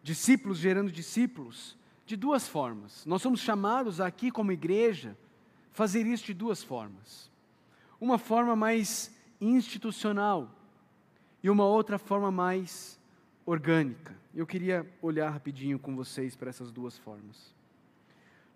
[0.01, 3.05] discípulos gerando discípulos, de duas formas.
[3.05, 5.17] Nós somos chamados aqui, como igreja,
[5.73, 7.29] fazer isso de duas formas.
[7.99, 10.49] Uma forma mais institucional
[11.45, 12.99] e uma outra forma mais
[13.45, 14.17] orgânica.
[14.33, 17.53] Eu queria olhar rapidinho com vocês para essas duas formas.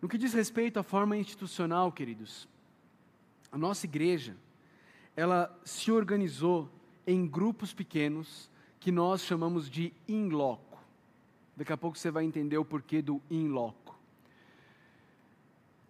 [0.02, 2.48] No que diz respeito à forma institucional, queridos,
[3.52, 4.36] a nossa igreja,
[5.16, 6.68] ela se organizou
[7.06, 8.50] em grupos pequenos
[8.80, 10.80] que nós chamamos de in loco.
[11.56, 13.79] Daqui a pouco você vai entender o porquê do in loco.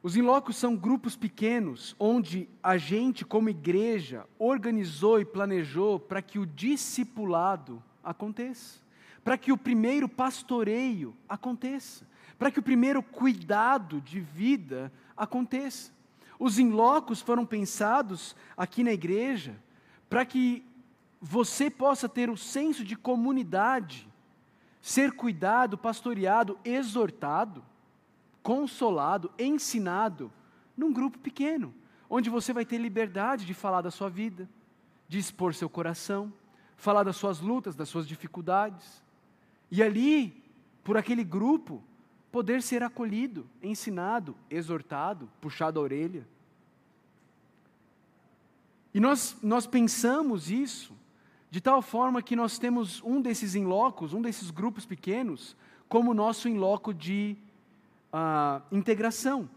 [0.01, 6.21] Os in locos são grupos pequenos onde a gente, como igreja, organizou e planejou para
[6.21, 8.79] que o discipulado aconteça,
[9.23, 12.07] para que o primeiro pastoreio aconteça,
[12.37, 15.91] para que o primeiro cuidado de vida aconteça.
[16.39, 19.61] Os in locos foram pensados aqui na igreja
[20.09, 20.65] para que
[21.19, 24.09] você possa ter o senso de comunidade
[24.81, 27.63] ser cuidado, pastoreado, exortado,
[28.41, 30.31] consolado, ensinado
[30.75, 31.73] num grupo pequeno,
[32.09, 34.49] onde você vai ter liberdade de falar da sua vida,
[35.07, 36.31] de expor seu coração,
[36.77, 39.03] falar das suas lutas, das suas dificuldades.
[39.69, 40.43] E ali,
[40.83, 41.83] por aquele grupo,
[42.31, 46.27] poder ser acolhido, ensinado, exortado, puxado a orelha.
[48.93, 50.93] E nós, nós pensamos isso
[51.51, 55.55] de tal forma que nós temos um desses inlocos, um desses grupos pequenos,
[55.87, 57.35] como nosso inloco de
[58.13, 59.49] uh, integração.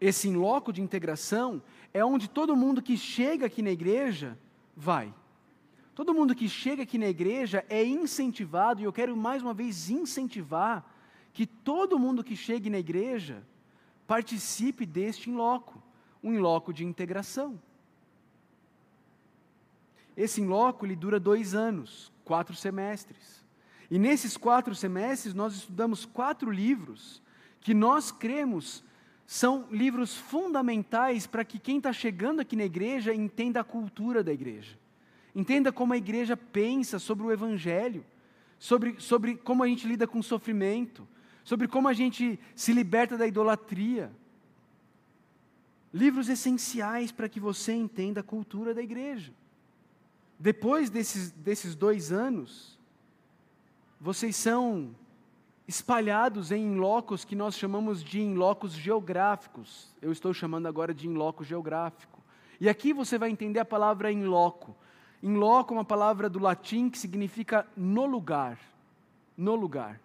[0.00, 4.38] Esse inloco de integração é onde todo mundo que chega aqui na igreja
[4.76, 5.12] vai.
[5.94, 9.88] Todo mundo que chega aqui na igreja é incentivado, e eu quero mais uma vez
[9.90, 10.84] incentivar
[11.32, 13.44] que todo mundo que chegue na igreja
[14.06, 15.80] participe deste inloco,
[16.22, 17.60] um inloco de integração.
[20.16, 23.44] Esse inloco ele dura dois anos, quatro semestres.
[23.90, 27.22] E nesses quatro semestres nós estudamos quatro livros
[27.64, 28.84] que nós cremos
[29.26, 34.30] são livros fundamentais para que quem está chegando aqui na igreja entenda a cultura da
[34.30, 34.78] igreja,
[35.34, 38.04] entenda como a igreja pensa sobre o evangelho,
[38.58, 41.08] sobre, sobre como a gente lida com o sofrimento,
[41.42, 44.12] sobre como a gente se liberta da idolatria.
[45.92, 49.32] Livros essenciais para que você entenda a cultura da igreja.
[50.38, 52.78] Depois desses, desses dois anos,
[53.98, 54.94] vocês são
[55.66, 59.94] espalhados em inlocos que nós chamamos de inlocos geográficos.
[60.00, 62.20] Eu estou chamando agora de inloco geográfico.
[62.60, 64.76] E aqui você vai entender a palavra inloco.
[65.22, 68.58] Inloco é uma palavra do latim que significa no lugar.
[69.36, 70.00] No lugar.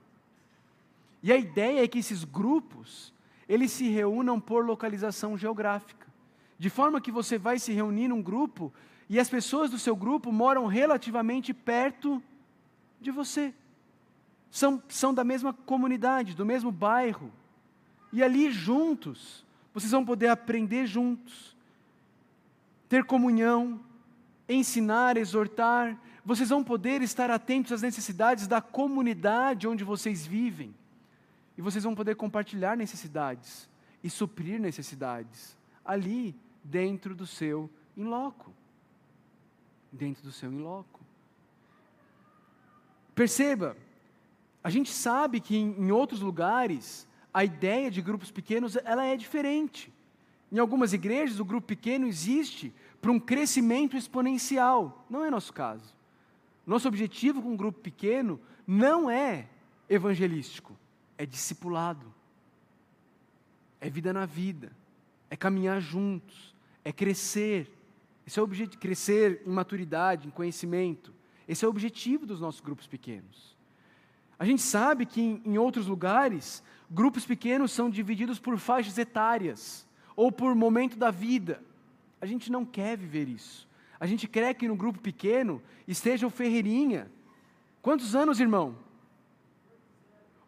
[1.21, 3.13] E a ideia é que esses grupos,
[3.47, 6.07] eles se reúnam por localização geográfica.
[6.57, 8.73] De forma que você vai se reunir num grupo
[9.09, 12.21] e as pessoas do seu grupo moram relativamente perto
[13.01, 13.53] de você.
[14.51, 17.31] São, são da mesma comunidade, do mesmo bairro.
[18.11, 21.55] E ali juntos, vocês vão poder aprender juntos,
[22.87, 23.79] ter comunhão,
[24.47, 25.97] ensinar, exortar.
[26.25, 30.73] Vocês vão poder estar atentos às necessidades da comunidade onde vocês vivem.
[31.57, 33.69] E vocês vão poder compartilhar necessidades
[34.03, 38.53] e suprir necessidades ali dentro do seu in loco
[39.91, 40.99] dentro do seu inloco.
[43.15, 43.75] Perceba,
[44.63, 49.91] a gente sabe que em, outros lugares a ideia de grupos pequenos ela é diferente.
[50.51, 55.05] Em algumas igrejas o grupo pequeno existe para um crescimento exponencial.
[55.09, 55.93] Não é nosso caso.
[56.65, 59.47] Nosso objetivo com um grupo pequeno não é
[59.89, 60.77] evangelístico,
[61.17, 62.13] é discipulado.
[63.81, 64.71] É vida na vida,
[65.29, 67.71] é caminhar juntos, é crescer,
[68.27, 71.11] esse é o objetivo, crescer em maturidade, em conhecimento.
[71.47, 73.57] Esse é o objetivo dos nossos grupos pequenos.
[74.39, 79.85] A gente sabe que em, em outros lugares, grupos pequenos são divididos por faixas etárias
[80.15, 81.61] ou por momento da vida.
[82.21, 83.67] A gente não quer viver isso.
[83.99, 87.11] A gente quer que no grupo pequeno esteja o Ferreirinha.
[87.81, 88.77] Quantos anos, irmão?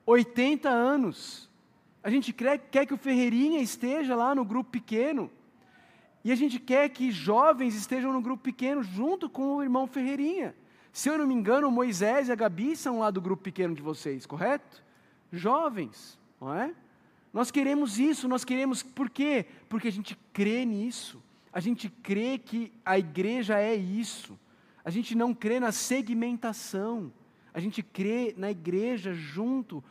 [0.06, 1.50] 80 anos.
[2.02, 5.30] A gente quer, quer que o Ferreirinha esteja lá no grupo pequeno.
[6.24, 10.56] E a gente quer que jovens estejam no grupo pequeno junto com o irmão Ferreirinha.
[10.92, 13.82] Se eu não me engano, Moisés e a Gabi são lá do grupo pequeno de
[13.82, 14.84] vocês, correto?
[15.32, 16.74] Jovens, não é?
[17.34, 19.46] Nós queremos isso, nós queremos, por quê?
[19.70, 21.22] Porque a gente crê nisso.
[21.54, 24.38] A gente crê que a igreja é isso.
[24.84, 27.12] A gente não crê na segmentação.
[27.54, 29.84] A gente crê na igreja junto,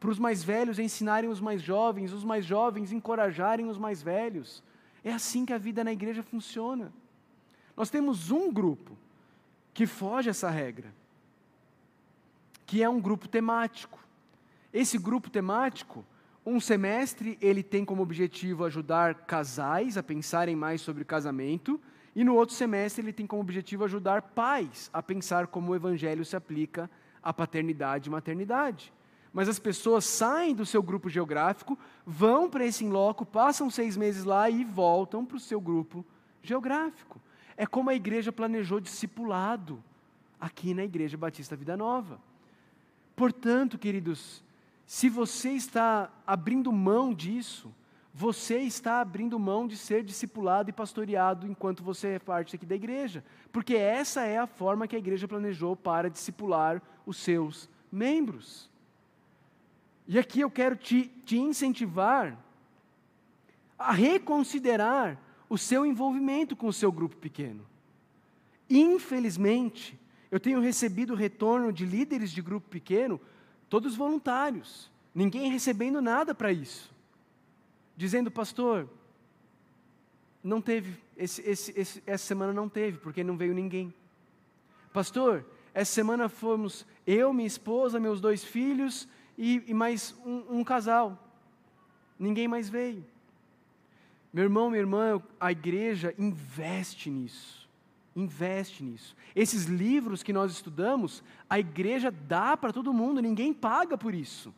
[0.00, 4.62] para os mais velhos ensinarem os mais jovens, os mais jovens encorajarem os mais velhos.
[5.04, 6.92] É assim que a vida na igreja funciona.
[7.76, 8.96] Nós temos um grupo
[9.78, 10.92] que foge essa regra,
[12.66, 14.00] que é um grupo temático.
[14.74, 16.04] Esse grupo temático,
[16.44, 21.80] um semestre, ele tem como objetivo ajudar casais a pensarem mais sobre casamento,
[22.12, 26.24] e no outro semestre ele tem como objetivo ajudar pais a pensar como o evangelho
[26.24, 26.90] se aplica
[27.22, 28.92] à paternidade e maternidade
[29.30, 34.24] mas as pessoas saem do seu grupo geográfico, vão para esse loco, passam seis meses
[34.24, 36.04] lá e voltam para o seu grupo
[36.42, 37.20] geográfico.
[37.60, 39.82] É como a igreja planejou discipulado
[40.40, 42.20] aqui na Igreja Batista Vida Nova.
[43.16, 44.44] Portanto, queridos,
[44.86, 47.74] se você está abrindo mão disso,
[48.14, 52.76] você está abrindo mão de ser discipulado e pastoreado enquanto você é parte aqui da
[52.76, 58.70] igreja, porque essa é a forma que a igreja planejou para discipular os seus membros.
[60.06, 62.38] E aqui eu quero te, te incentivar
[63.76, 67.64] a reconsiderar o seu envolvimento com o seu grupo pequeno.
[68.68, 69.98] Infelizmente,
[70.30, 73.20] eu tenho recebido retorno de líderes de grupo pequeno,
[73.68, 76.94] todos voluntários, ninguém recebendo nada para isso.
[77.96, 78.88] Dizendo, pastor,
[80.42, 83.92] não teve, esse, esse, esse, essa semana não teve, porque não veio ninguém.
[84.92, 85.44] Pastor,
[85.74, 91.16] essa semana fomos eu, minha esposa, meus dois filhos e, e mais um, um casal.
[92.18, 93.04] Ninguém mais veio.
[94.32, 97.68] Meu irmão, minha irmã, a igreja investe nisso.
[98.14, 99.16] Investe nisso.
[99.34, 104.52] Esses livros que nós estudamos, a igreja dá para todo mundo, ninguém paga por isso.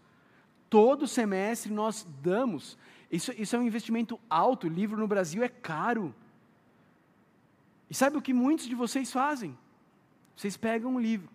[0.68, 2.79] Todo semestre nós damos.
[3.11, 4.68] Isso, isso é um investimento alto.
[4.68, 6.14] Livro no Brasil é caro.
[7.89, 9.57] E sabe o que muitos de vocês fazem?
[10.37, 11.29] Vocês pegam um livro.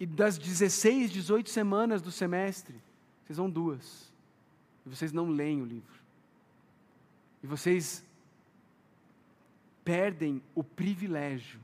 [0.00, 2.74] E das 16, 18 semanas do semestre,
[3.24, 4.13] vocês vão duas.
[4.84, 5.94] E vocês não leem o livro.
[7.42, 8.04] E vocês
[9.84, 11.60] perdem o privilégio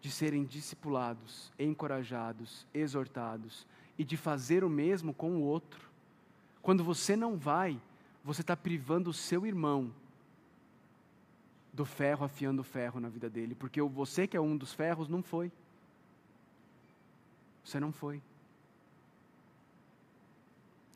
[0.00, 3.66] de serem discipulados, encorajados, exortados
[3.96, 5.88] e de fazer o mesmo com o outro.
[6.60, 7.80] Quando você não vai,
[8.24, 9.92] você está privando o seu irmão
[11.72, 15.08] do ferro afiando o ferro na vida dele, porque você que é um dos ferros
[15.08, 15.50] não foi.
[17.64, 18.20] Você não foi.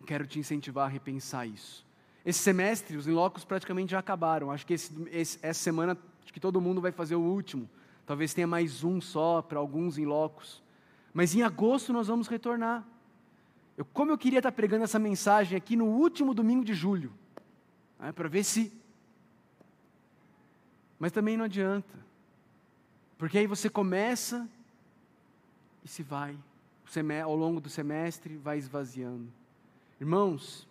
[0.05, 1.85] Quero te incentivar a repensar isso.
[2.25, 4.51] Esse semestre, os inlocos praticamente já acabaram.
[4.51, 7.69] Acho que esse, esse, essa semana, acho que todo mundo vai fazer o último.
[8.05, 10.63] Talvez tenha mais um só para alguns inlocos.
[11.15, 12.87] Mas em agosto nós vamos retornar.
[13.77, 17.13] Eu, como eu queria estar pregando essa mensagem aqui no último domingo de julho,
[17.99, 18.73] né, para ver se
[20.99, 21.95] mas também não adianta.
[23.19, 24.49] Porque aí você começa
[25.85, 26.37] e se vai.
[27.23, 29.31] Ao longo do semestre, vai esvaziando.
[30.01, 30.69] Irmãos,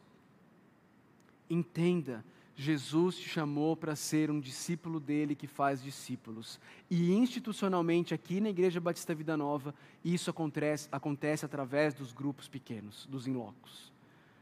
[1.49, 2.23] entenda,
[2.55, 6.59] Jesus te chamou para ser um discípulo dele que faz discípulos.
[6.89, 13.05] E institucionalmente, aqui na Igreja Batista Vida Nova, isso acontece, acontece através dos grupos pequenos,
[13.07, 13.91] dos inlocos.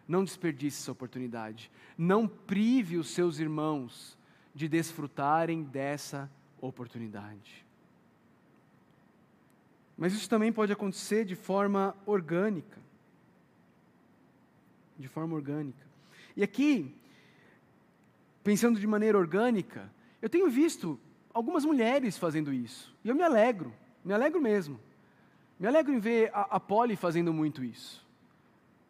[0.07, 1.71] Não desperdice essa oportunidade.
[1.97, 4.17] Não prive os seus irmãos
[4.53, 6.29] de desfrutarem dessa
[6.61, 7.65] oportunidade.
[9.97, 12.82] Mas isso também pode acontecer de forma orgânica.
[15.03, 15.85] De forma orgânica.
[16.33, 16.95] E aqui,
[18.41, 19.91] pensando de maneira orgânica,
[20.21, 20.97] eu tenho visto
[21.33, 22.95] algumas mulheres fazendo isso.
[23.03, 24.79] E eu me alegro, me alegro mesmo.
[25.59, 28.01] Me alegro em ver a, a Polly fazendo muito isso.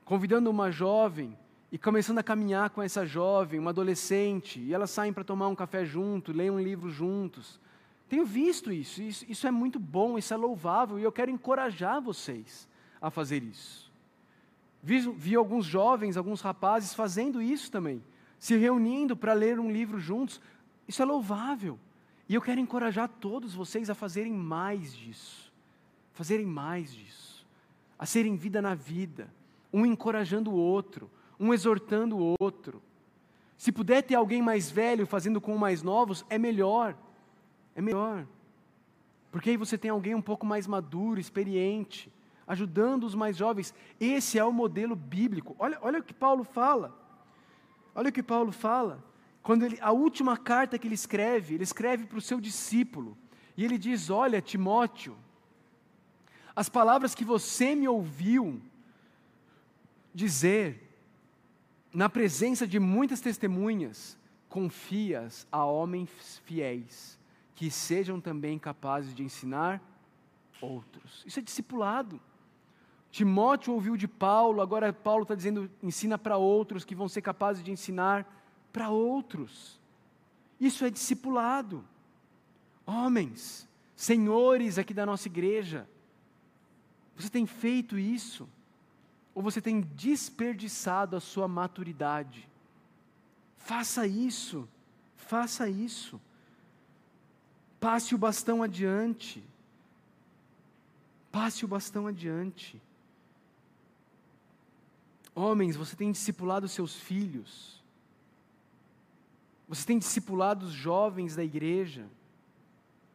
[0.05, 1.35] Convidando uma jovem
[1.71, 5.55] e começando a caminhar com essa jovem, uma adolescente, e elas saem para tomar um
[5.55, 7.59] café junto, leem um livro juntos.
[8.07, 11.99] Tenho visto isso, isso, isso é muito bom, isso é louvável, e eu quero encorajar
[11.99, 12.69] vocês
[13.01, 13.91] a fazer isso.
[14.83, 18.03] Vi, vi alguns jovens, alguns rapazes fazendo isso também,
[18.37, 20.41] se reunindo para ler um livro juntos,
[20.85, 21.79] isso é louvável.
[22.27, 25.51] E eu quero encorajar todos vocês a fazerem mais disso,
[26.11, 27.47] fazerem mais disso,
[27.97, 29.33] a serem vida na vida,
[29.71, 31.09] um encorajando o outro,
[31.39, 32.81] um exortando o outro.
[33.57, 36.97] Se puder ter alguém mais velho fazendo com mais novos, é melhor.
[37.73, 38.27] É melhor.
[39.31, 42.11] Porque aí você tem alguém um pouco mais maduro, experiente,
[42.47, 43.73] ajudando os mais jovens.
[43.99, 45.55] Esse é o modelo bíblico.
[45.59, 46.97] Olha, olha o que Paulo fala.
[47.95, 49.03] Olha o que Paulo fala.
[49.41, 53.17] Quando ele, a última carta que ele escreve, ele escreve para o seu discípulo.
[53.57, 55.15] E ele diz: Olha, Timóteo,
[56.55, 58.61] as palavras que você me ouviu
[60.13, 60.81] dizer
[61.93, 64.17] na presença de muitas testemunhas,
[64.49, 67.19] confias a homens fiéis,
[67.55, 69.81] que sejam também capazes de ensinar
[70.61, 71.23] outros.
[71.25, 72.19] Isso é discipulado.
[73.13, 77.63] Timóteo ouviu de Paulo, agora Paulo está dizendo: ensina para outros que vão ser capazes
[77.63, 78.27] de ensinar
[78.73, 79.79] para outros.
[80.59, 81.85] Isso é discipulado.
[82.85, 85.87] Homens, senhores aqui da nossa igreja,
[87.15, 88.49] você tem feito isso?
[89.33, 92.47] ou você tem desperdiçado a sua maturidade.
[93.57, 94.67] Faça isso,
[95.15, 96.21] faça isso.
[97.79, 99.43] Passe o bastão adiante.
[101.31, 102.79] Passe o bastão adiante.
[105.35, 107.81] Homens, você tem discipulado seus filhos.
[109.67, 112.05] Você tem discipulado os jovens da igreja.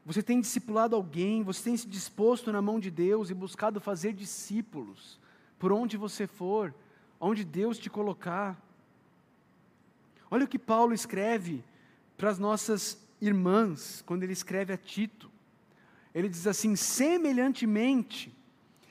[0.04, 4.12] Você tem discipulado alguém, você tem se disposto na mão de Deus e buscado fazer
[4.14, 5.20] discípulos
[5.58, 6.74] por onde você for,
[7.20, 8.58] onde Deus te colocar.
[10.30, 11.64] Olha o que Paulo escreve
[12.16, 15.30] para as nossas irmãs, quando ele escreve a Tito.
[16.14, 18.34] Ele diz assim: semelhantemente,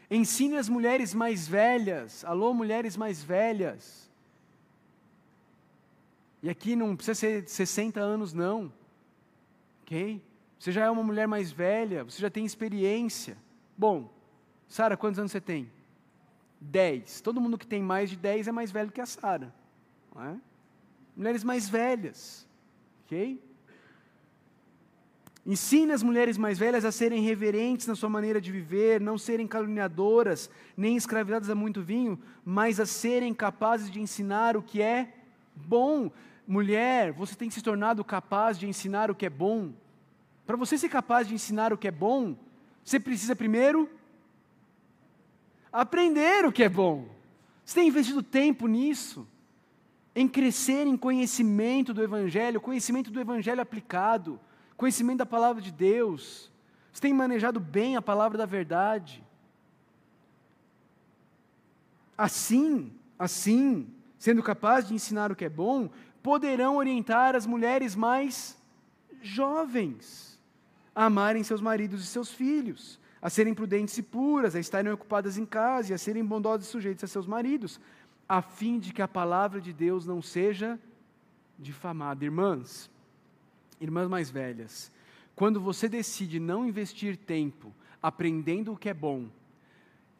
[0.09, 4.09] ensine as mulheres mais velhas, alô, mulheres mais velhas.
[6.41, 8.71] E aqui não precisa ser 60 anos, não,
[9.81, 10.21] ok?
[10.59, 13.37] Você já é uma mulher mais velha, você já tem experiência.
[13.77, 14.11] Bom,
[14.67, 15.71] Sara, quantos anos você tem?
[16.59, 17.21] 10.
[17.21, 19.53] Todo mundo que tem mais de 10 é mais velho que a Sara.
[20.15, 20.35] É?
[21.15, 22.47] Mulheres mais velhas.
[23.05, 23.41] Ok?
[25.47, 29.47] Ensine as mulheres mais velhas a serem reverentes na sua maneira de viver, não serem
[29.47, 35.13] caluniadoras, nem escravizadas a muito vinho, mas a serem capazes de ensinar o que é
[35.55, 36.11] bom.
[36.45, 39.71] Mulher, você tem se tornado capaz de ensinar o que é bom.
[40.45, 42.35] Para você ser capaz de ensinar o que é bom,
[42.83, 43.89] você precisa primeiro
[45.71, 47.07] aprender o que é bom.
[47.63, 49.25] Você tem investido tempo nisso?
[50.13, 54.37] Em crescer em conhecimento do Evangelho, conhecimento do Evangelho aplicado,
[54.77, 56.51] conhecimento da palavra de Deus.
[56.93, 59.23] Você tem manejado bem a palavra da verdade?
[62.17, 65.89] Assim, assim, sendo capaz de ensinar o que é bom,
[66.23, 68.57] poderão orientar as mulheres mais
[69.21, 70.39] jovens
[70.95, 75.37] a amarem seus maridos e seus filhos, a serem prudentes e puras, a estarem ocupadas
[75.37, 77.79] em casa e a serem bondosas e sujeitas a seus maridos,
[78.27, 80.79] a fim de que a palavra de Deus não seja
[81.57, 82.25] difamada.
[82.25, 82.89] Irmãs,
[83.79, 84.91] irmãs mais velhas,
[85.35, 89.29] quando você decide não investir tempo aprendendo o que é bom,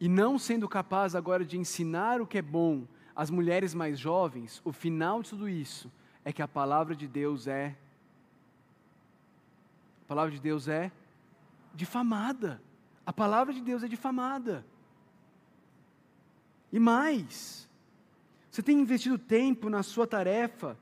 [0.00, 2.86] e não sendo capaz agora de ensinar o que é bom
[3.16, 5.90] às mulheres mais jovens, o final de tudo isso
[6.24, 7.76] é que a palavra de Deus é
[10.02, 10.90] a palavra de Deus é
[11.74, 12.62] difamada.
[13.04, 14.64] A palavra de Deus é difamada.
[16.72, 17.68] E mais,
[18.50, 20.78] você tem investido tempo na sua tarefa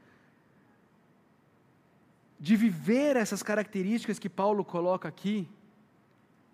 [2.38, 5.48] de viver essas características que Paulo coloca aqui,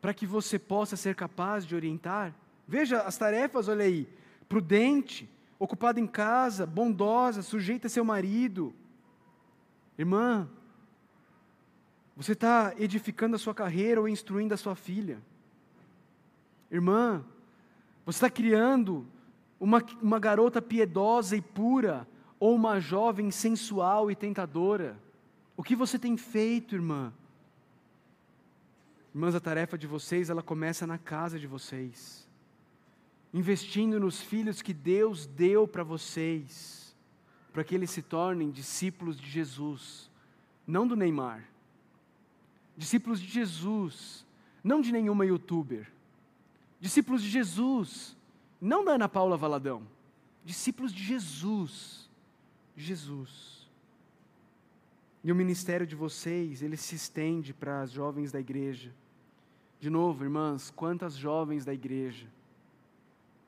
[0.01, 2.35] para que você possa ser capaz de orientar?
[2.67, 4.09] Veja as tarefas, olha aí:
[4.49, 5.29] prudente,
[5.59, 8.75] ocupada em casa, bondosa, sujeita a seu marido.
[9.99, 10.49] Irmã,
[12.17, 15.21] você está edificando a sua carreira ou instruindo a sua filha?
[16.71, 17.25] Irmã,
[18.05, 19.07] você está criando
[19.61, 22.07] uma, uma garota piedosa e pura
[22.41, 24.97] ou uma jovem sensual e tentadora?
[25.57, 27.13] O que você tem feito, irmã?
[29.15, 32.23] Irmãs, a tarefa de vocês, ela começa na casa de vocês
[33.33, 36.95] investindo nos filhos que Deus deu para vocês,
[37.53, 40.11] para que eles se tornem discípulos de Jesus,
[40.67, 41.49] não do Neymar.
[42.77, 44.27] Discípulos de Jesus,
[44.63, 45.91] não de nenhuma youtuber.
[46.79, 48.17] Discípulos de Jesus,
[48.61, 49.83] não da Ana Paula Valadão.
[50.45, 52.11] Discípulos de Jesus.
[52.77, 53.52] Jesus.
[55.25, 58.93] E o ministério de vocês, ele se estende para as jovens da igreja.
[59.79, 62.27] De novo, irmãs, quantas jovens da igreja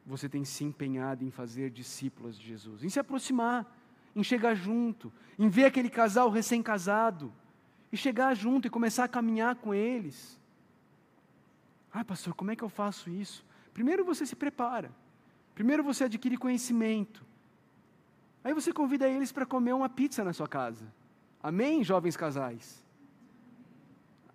[0.06, 3.66] você tem se empenhado em fazer discípulas de Jesus, em se aproximar,
[4.14, 7.32] em chegar junto, em ver aquele casal recém-casado
[7.90, 10.38] e chegar junto e começar a caminhar com eles.
[11.92, 13.44] Ah, pastor, como é que eu faço isso?
[13.72, 14.92] Primeiro você se prepara,
[15.54, 17.24] primeiro você adquire conhecimento,
[18.42, 20.84] aí você convida eles para comer uma pizza na sua casa.
[21.44, 22.82] Amém, jovens casais?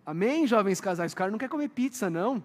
[0.05, 1.11] Amém, jovens casais?
[1.11, 2.43] O cara não quer comer pizza, não.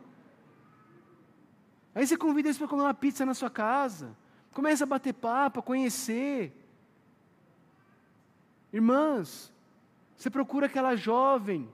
[1.95, 4.17] Aí você convida eles para comer uma pizza na sua casa.
[4.55, 6.51] Começa a bater papo, a conhecer.
[8.73, 9.53] Irmãs,
[10.17, 11.69] você procura aquela jovem.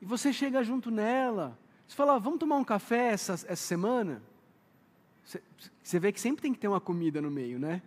[0.00, 1.56] E você chega junto nela.
[1.86, 4.20] Você fala, vamos tomar um café essa, essa semana?
[5.24, 5.40] Você,
[5.80, 7.82] você vê que sempre tem que ter uma comida no meio, né?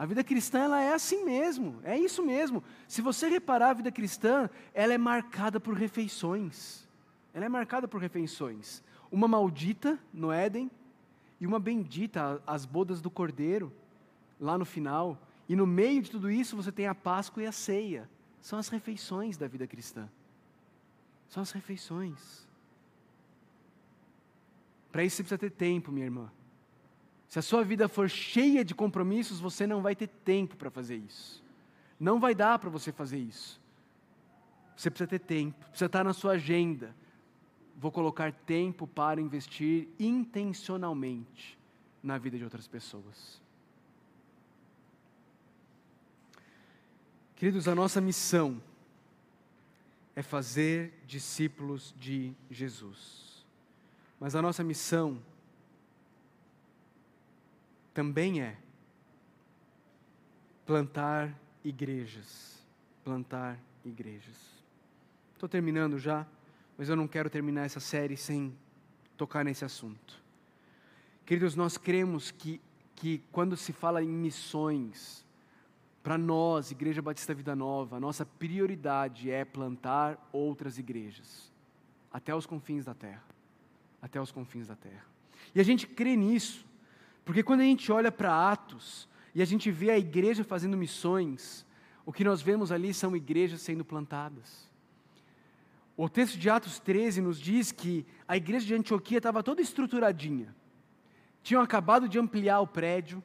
[0.00, 2.64] A vida cristã ela é assim mesmo, é isso mesmo.
[2.88, 6.88] Se você reparar a vida cristã, ela é marcada por refeições.
[7.34, 10.70] Ela é marcada por refeições uma maldita no Éden
[11.38, 13.70] e uma bendita, as bodas do cordeiro,
[14.40, 15.18] lá no final.
[15.46, 18.08] E no meio de tudo isso você tem a Páscoa e a ceia.
[18.40, 20.08] São as refeições da vida cristã.
[21.28, 22.48] São as refeições.
[24.90, 26.30] Para isso você precisa ter tempo, minha irmã.
[27.30, 30.96] Se a sua vida for cheia de compromissos, você não vai ter tempo para fazer
[30.96, 31.40] isso.
[31.98, 33.60] Não vai dar para você fazer isso.
[34.76, 36.92] Você precisa ter tempo, precisa estar na sua agenda,
[37.76, 41.56] vou colocar tempo para investir intencionalmente
[42.02, 43.40] na vida de outras pessoas.
[47.36, 48.60] Queridos, a nossa missão
[50.16, 53.46] é fazer discípulos de Jesus.
[54.18, 55.22] Mas a nossa missão
[58.00, 58.56] também é
[60.64, 62.64] plantar igrejas.
[63.04, 64.36] Plantar igrejas.
[65.34, 66.26] Estou terminando já
[66.80, 68.56] mas eu não quero terminar essa série sem
[69.14, 70.18] tocar nesse assunto.
[71.26, 72.58] Queridos, nós cremos que,
[72.96, 75.22] que quando se fala em missões,
[76.02, 81.52] para nós, Igreja Batista Vida Nova, a nossa prioridade é plantar outras igrejas,
[82.10, 83.24] até os confins da terra.
[84.00, 85.04] Até os confins da terra.
[85.54, 86.64] E a gente crê nisso,
[87.30, 91.64] porque quando a gente olha para Atos e a gente vê a igreja fazendo missões,
[92.04, 94.68] o que nós vemos ali são igrejas sendo plantadas.
[95.96, 100.52] O texto de Atos 13 nos diz que a igreja de Antioquia estava toda estruturadinha.
[101.40, 103.22] Tinham acabado de ampliar o prédio,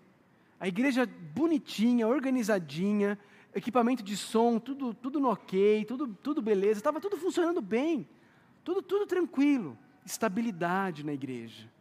[0.60, 3.18] a igreja bonitinha, organizadinha,
[3.56, 8.08] equipamento de som, tudo, tudo no ok, tudo, tudo beleza, estava tudo funcionando bem,
[8.64, 9.76] tudo, tudo tranquilo,
[10.06, 11.74] estabilidade na igreja.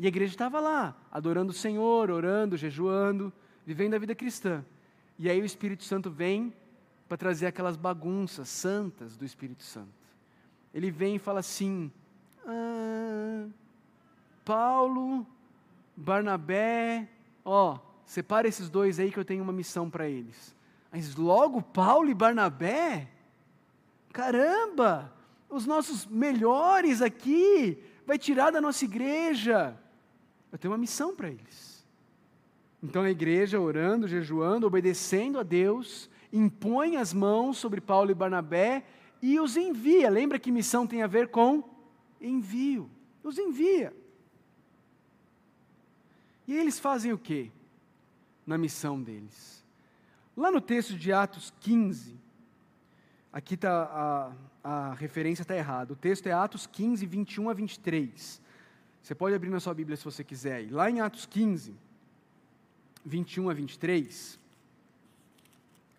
[0.00, 3.30] E a igreja estava lá, adorando o Senhor, orando, jejuando,
[3.66, 4.64] vivendo a vida cristã.
[5.18, 6.54] E aí o Espírito Santo vem
[7.06, 9.92] para trazer aquelas bagunças santas do Espírito Santo.
[10.72, 11.92] ele vem e fala assim:
[12.46, 13.46] ah,
[14.42, 15.26] Paulo,
[15.94, 17.06] Barnabé,
[17.44, 20.56] ó, separa esses dois aí que eu tenho uma missão para eles.
[20.90, 23.06] Mas logo Paulo e Barnabé?
[24.14, 25.12] Caramba!
[25.46, 29.78] Os nossos melhores aqui, vai tirar da nossa igreja.
[30.50, 31.86] Eu tenho uma missão para eles.
[32.82, 38.84] Então a igreja, orando, jejuando, obedecendo a Deus, impõe as mãos sobre Paulo e Barnabé
[39.20, 40.08] e os envia.
[40.08, 41.62] Lembra que missão tem a ver com
[42.20, 42.90] envio.
[43.22, 43.94] Os envia.
[46.46, 47.50] E eles fazem o quê?
[48.46, 49.64] Na missão deles.
[50.36, 52.16] Lá no texto de Atos 15,
[53.32, 54.32] aqui tá
[54.64, 55.92] a, a referência está errada.
[55.92, 58.40] O texto é Atos 15, 21 a 23.
[59.02, 60.70] Você pode abrir na sua Bíblia se você quiser.
[60.70, 61.74] lá em Atos 15,
[63.04, 64.38] 21 a 23,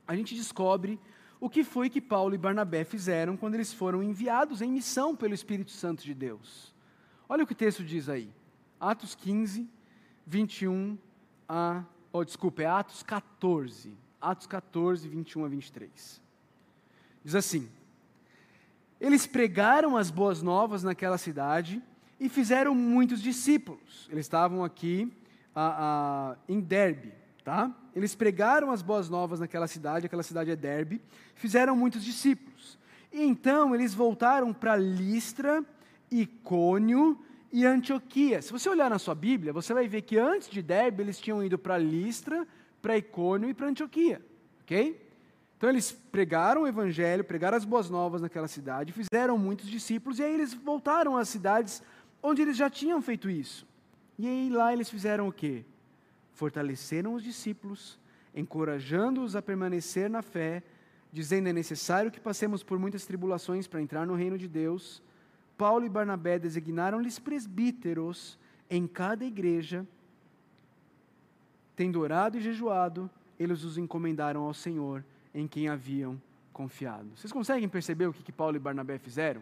[0.08, 0.99] a gente descobre
[1.39, 5.34] o que foi que Paulo e Barnabé fizeram quando eles foram enviados em missão pelo
[5.34, 6.74] Espírito Santo de Deus.
[7.28, 8.32] Olha o que o texto diz aí.
[8.80, 9.68] Atos 15,
[10.28, 10.97] 21
[11.47, 11.84] a.
[12.14, 13.97] Oh, desculpa, é Atos 14.
[14.20, 16.22] Atos 14, 21 a 23.
[17.24, 17.70] Diz assim:
[18.99, 21.82] Eles pregaram as boas novas naquela cidade
[22.22, 24.08] e fizeram muitos discípulos.
[24.12, 25.12] Eles estavam aqui
[25.56, 27.12] a, a, em Derbe,
[27.44, 27.76] tá?
[27.96, 31.02] Eles pregaram as boas novas naquela cidade, aquela cidade é Derbe,
[31.34, 32.78] fizeram muitos discípulos.
[33.12, 35.66] E então eles voltaram para Listra,
[36.12, 37.20] Icônio
[37.52, 38.40] e Antioquia.
[38.44, 41.44] Se você olhar na sua Bíblia, você vai ver que antes de Derbe eles tinham
[41.44, 42.48] ido para Listra,
[42.84, 44.22] para Icônio e para Antioquia,
[44.62, 45.10] ok?
[45.58, 50.24] Então eles pregaram o evangelho, pregaram as boas novas naquela cidade, fizeram muitos discípulos e
[50.24, 51.82] aí eles voltaram às cidades
[52.22, 53.66] onde eles já tinham feito isso.
[54.18, 55.66] E aí lá eles fizeram o quê?
[56.34, 58.00] Fortaleceram os discípulos,
[58.36, 60.64] encorajando-os a permanecer na fé,
[61.12, 65.02] dizendo é necessário que passemos por muitas tribulações para entrar no reino de Deus.
[65.58, 68.38] Paulo e Barnabé designaram-lhes presbíteros
[68.70, 69.86] em cada igreja.
[71.76, 73.10] Tendo orado e jejuado,
[73.40, 75.04] eles os encomendaram ao Senhor,
[75.34, 76.22] em quem haviam
[76.54, 77.10] confiado.
[77.16, 79.42] Vocês conseguem perceber o que, que Paulo e Barnabé fizeram?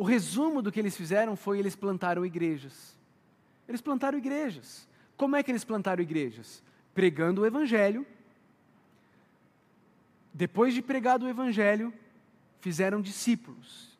[0.00, 2.96] O resumo do que eles fizeram foi eles plantaram igrejas.
[3.68, 4.88] Eles plantaram igrejas.
[5.14, 6.62] Como é que eles plantaram igrejas?
[6.94, 8.06] Pregando o evangelho.
[10.32, 11.92] Depois de pregado o evangelho,
[12.60, 13.94] fizeram discípulos.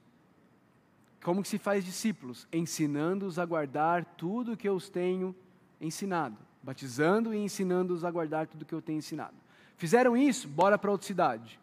[1.22, 2.48] Como que se faz discípulos?
[2.51, 5.36] Ensinando-os a guardar tudo o que eu os tenho
[5.78, 9.36] ensinado, batizando e ensinando-os a guardar tudo o que eu tenho ensinado.
[9.76, 11.61] Fizeram isso, bora para outra cidade.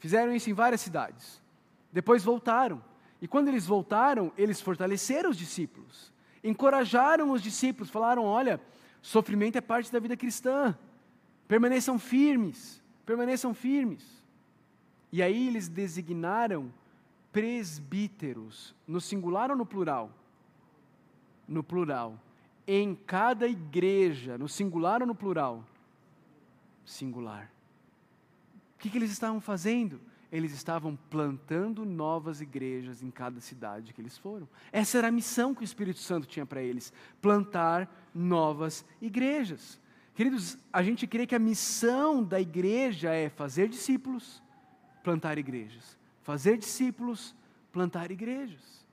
[0.00, 1.40] Fizeram isso em várias cidades.
[1.92, 2.82] Depois voltaram
[3.20, 6.12] e quando eles voltaram, eles fortaleceram os discípulos,
[6.42, 8.60] encorajaram os discípulos, falaram: olha,
[9.00, 10.76] sofrimento é parte da vida cristã,
[11.48, 14.22] permaneçam firmes, permaneçam firmes.
[15.12, 16.72] E aí eles designaram
[17.32, 20.10] presbíteros, no singular ou no plural?
[21.48, 22.18] No plural.
[22.66, 25.64] Em cada igreja, no singular ou no plural?
[26.84, 27.50] Singular.
[28.74, 30.00] O que, que eles estavam fazendo?
[30.34, 34.48] Eles estavam plantando novas igrejas em cada cidade que eles foram.
[34.72, 39.80] Essa era a missão que o Espírito Santo tinha para eles: plantar novas igrejas.
[40.12, 44.42] Queridos, a gente crê que a missão da igreja é fazer discípulos,
[45.04, 45.96] plantar igrejas.
[46.22, 47.32] Fazer discípulos,
[47.70, 48.84] plantar igrejas.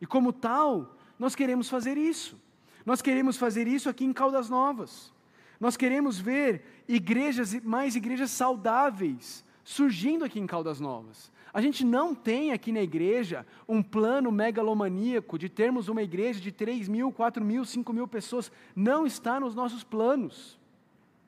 [0.00, 2.40] E como tal, nós queremos fazer isso.
[2.86, 5.12] Nós queremos fazer isso aqui em Caldas Novas.
[5.58, 11.30] Nós queremos ver igrejas, mais igrejas saudáveis, surgindo aqui em Caldas Novas.
[11.52, 16.52] A gente não tem aqui na igreja um plano megalomaníaco de termos uma igreja de
[16.52, 18.52] 3 mil, 4 mil, 5 mil pessoas.
[18.74, 20.58] Não está nos nossos planos.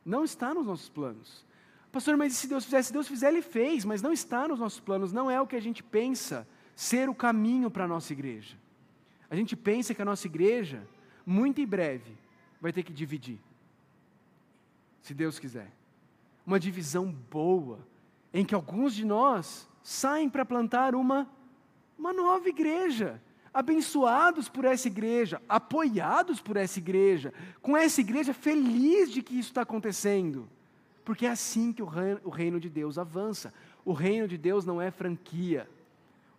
[0.05, 1.45] Não está nos nossos planos.
[1.91, 2.83] Pastor, mas e se Deus fizer?
[2.83, 5.13] Se Deus fizer, Ele fez, mas não está nos nossos planos.
[5.13, 8.57] Não é o que a gente pensa ser o caminho para a nossa igreja.
[9.29, 10.87] A gente pensa que a nossa igreja,
[11.27, 12.17] muito em breve,
[12.61, 13.39] vai ter que dividir.
[15.03, 15.71] Se Deus quiser.
[16.47, 17.79] Uma divisão boa,
[18.33, 21.29] em que alguns de nós saem para plantar uma,
[21.99, 23.21] uma nova igreja,
[23.53, 29.51] abençoados por essa igreja, apoiados por essa igreja, com essa igreja feliz de que isso
[29.51, 30.49] está acontecendo,
[31.05, 33.53] porque é assim que o reino, o reino de Deus avança.
[33.85, 35.69] O reino de Deus não é franquia,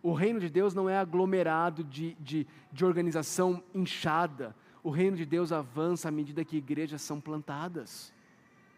[0.02, 4.54] o reino de Deus não é aglomerado de, de, de organização inchada.
[4.82, 8.12] O reino de Deus avança à medida que igrejas são plantadas.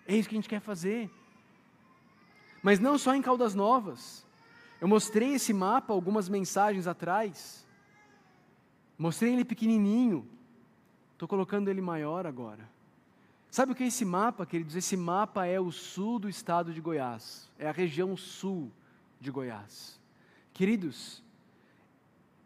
[0.07, 1.11] É isso que a gente quer fazer.
[2.67, 4.27] Mas não só em Caldas Novas.
[4.81, 7.64] Eu mostrei esse mapa algumas mensagens atrás.
[8.99, 10.29] Mostrei ele pequenininho.
[11.12, 12.69] Estou colocando ele maior agora.
[13.53, 14.75] Sabe o que é esse mapa, queridos?
[14.75, 17.49] Esse mapa é o sul do estado de Goiás.
[17.57, 18.73] É a região sul
[19.21, 20.01] de Goiás.
[20.53, 21.23] Queridos,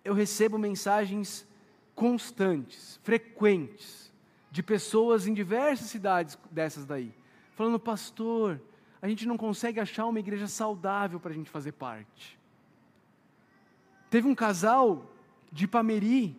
[0.05, 1.49] eu recebo mensagens
[1.95, 4.13] constantes, frequentes,
[4.51, 7.11] de pessoas em diversas cidades dessas daí,
[7.57, 8.61] falando, pastor,
[9.03, 12.39] a gente não consegue achar uma igreja saudável para a gente fazer parte.
[14.11, 15.11] Teve um casal
[15.51, 16.37] de Pameri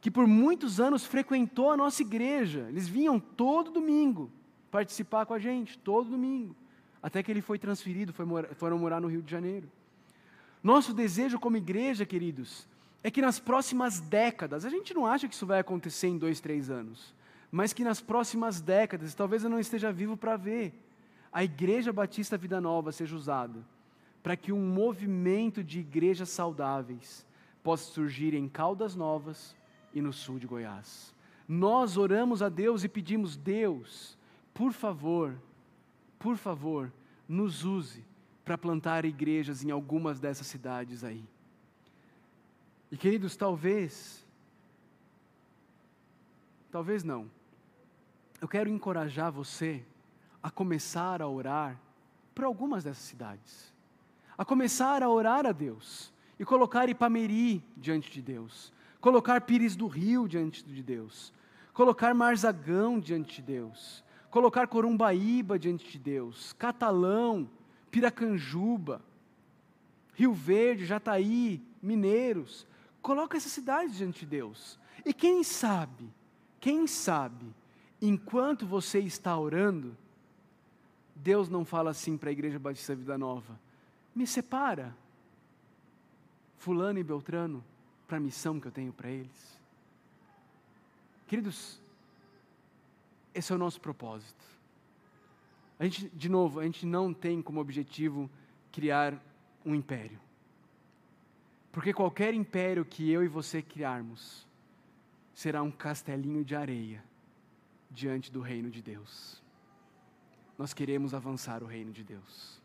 [0.00, 2.66] que por muitos anos frequentou a nossa igreja.
[2.68, 4.30] Eles vinham todo domingo
[4.70, 6.54] participar com a gente, todo domingo.
[7.02, 9.70] Até que ele foi transferido, foi foram morar no Rio de Janeiro.
[10.62, 12.68] Nosso desejo como igreja, queridos,
[13.02, 16.40] é que nas próximas décadas, a gente não acha que isso vai acontecer em dois,
[16.40, 17.14] três anos,
[17.52, 20.74] mas que nas próximas décadas, talvez eu não esteja vivo para ver,
[21.32, 23.64] a Igreja Batista Vida Nova seja usada
[24.22, 27.24] para que um movimento de igrejas saudáveis
[27.62, 29.54] possa surgir em Caldas Novas
[29.94, 31.14] e no sul de Goiás.
[31.48, 34.18] Nós oramos a Deus e pedimos: Deus,
[34.52, 35.36] por favor,
[36.18, 36.92] por favor,
[37.28, 38.04] nos use
[38.44, 41.24] para plantar igrejas em algumas dessas cidades aí.
[42.90, 44.24] E queridos, talvez,
[46.70, 47.30] talvez não,
[48.40, 49.84] eu quero encorajar você
[50.46, 51.76] a começar a orar
[52.32, 53.74] por algumas dessas cidades,
[54.38, 59.88] a começar a orar a Deus e colocar Ipameri diante de Deus, colocar Pires do
[59.88, 61.32] Rio diante de Deus,
[61.74, 67.50] colocar Marzagão diante de Deus, colocar Corumbaíba diante de Deus, Catalão,
[67.90, 69.02] Piracanjuba,
[70.14, 72.68] Rio Verde, Jataí, Mineiros.
[73.02, 74.78] Coloca essas cidades diante de Deus.
[75.04, 76.08] E quem sabe,
[76.60, 77.52] quem sabe,
[78.00, 79.96] enquanto você está orando,
[81.16, 83.58] Deus não fala assim para a Igreja Batista Vida Nova:
[84.14, 84.94] me separa,
[86.58, 87.64] Fulano e Beltrano,
[88.06, 89.60] para a missão que eu tenho para eles.
[91.26, 91.80] Queridos,
[93.34, 94.44] esse é o nosso propósito.
[95.78, 98.30] A gente, de novo, a gente não tem como objetivo
[98.70, 99.20] criar
[99.64, 100.18] um império.
[101.72, 104.46] Porque qualquer império que eu e você criarmos
[105.34, 107.04] será um castelinho de areia
[107.90, 109.42] diante do reino de Deus.
[110.58, 112.60] Nós queremos avançar o reino de Deus.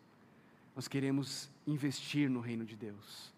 [0.75, 3.33] Nós queremos investir no reino de Deus.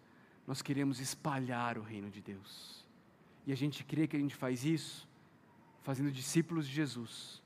[0.45, 2.85] Nós queremos espalhar o reino de Deus.
[3.45, 5.07] E a gente crê que a gente faz isso
[5.81, 7.41] fazendo discípulos de Jesus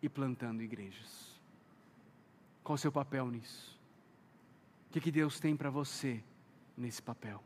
[0.00, 1.38] e plantando igrejas.
[2.62, 3.78] Qual o seu papel nisso?
[4.88, 6.22] O que, que Deus tem para você
[6.76, 7.42] nesse papel?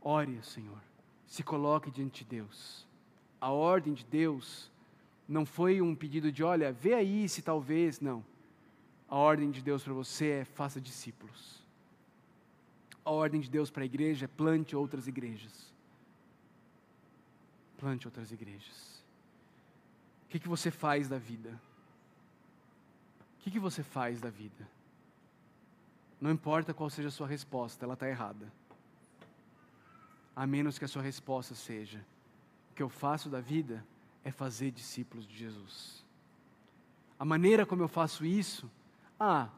[0.00, 0.80] Ore, Senhor.
[1.26, 2.86] Se coloque diante de Deus.
[3.40, 4.70] A ordem de Deus
[5.32, 8.00] não foi um pedido de, olha, vê aí se talvez.
[8.00, 8.22] Não.
[9.08, 11.62] A ordem de Deus para você é faça discípulos.
[13.04, 15.72] A ordem de Deus para a igreja é plante outras igrejas.
[17.78, 19.02] Plante outras igrejas.
[20.26, 21.60] O que, que você faz da vida?
[23.38, 24.68] O que, que você faz da vida?
[26.20, 28.52] Não importa qual seja a sua resposta, ela está errada.
[30.36, 32.04] A menos que a sua resposta seja:
[32.70, 33.84] o que eu faço da vida
[34.24, 36.04] é fazer discípulos de Jesus.
[37.18, 38.70] A maneira como eu faço isso,
[39.18, 39.48] ah,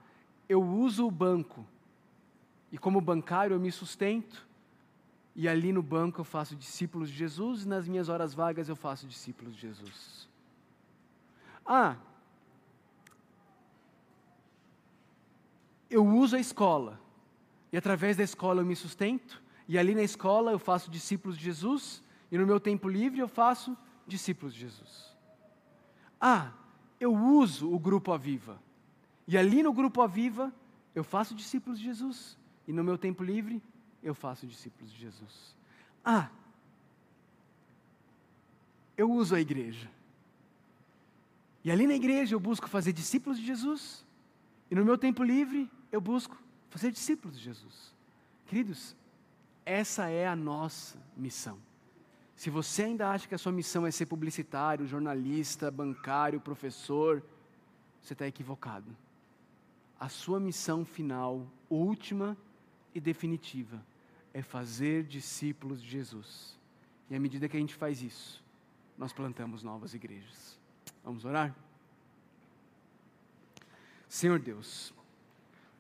[0.49, 1.67] eu uso o banco,
[2.71, 4.47] e como bancário eu me sustento,
[5.35, 8.77] e ali no banco eu faço discípulos de Jesus, e nas minhas horas vagas eu
[8.77, 10.29] faço discípulos de Jesus.
[11.65, 11.97] Ah,
[15.89, 17.01] eu uso a escola,
[17.73, 21.45] e através da escola eu me sustento, e ali na escola eu faço discípulos de
[21.45, 23.77] Jesus, e no meu tempo livre eu faço
[24.07, 25.15] discípulos de Jesus.
[26.21, 26.53] Ah,
[27.01, 28.61] eu uso o grupo Aviva.
[29.27, 30.53] E ali no grupo Aviva,
[30.95, 32.39] eu faço discípulos de Jesus.
[32.67, 33.63] E no meu tempo livre,
[34.03, 35.57] eu faço discípulos de Jesus.
[36.05, 36.31] Ah,
[38.97, 39.91] eu uso a igreja.
[41.65, 44.05] E ali na igreja eu busco fazer discípulos de Jesus.
[44.71, 46.37] E no meu tempo livre, eu busco
[46.69, 47.95] fazer discípulos de Jesus.
[48.47, 48.95] Queridos,
[49.65, 51.59] essa é a nossa missão.
[52.37, 57.23] Se você ainda acha que a sua missão é ser publicitário, jornalista, bancário, professor,
[58.01, 58.95] você está equivocado.
[59.99, 62.37] A sua missão final, última
[62.95, 63.81] e definitiva,
[64.33, 66.59] é fazer discípulos de Jesus.
[67.09, 68.43] E à medida que a gente faz isso,
[68.99, 70.59] nós plantamos novas igrejas.
[71.05, 71.55] Vamos orar?
[74.09, 74.95] Senhor Deus,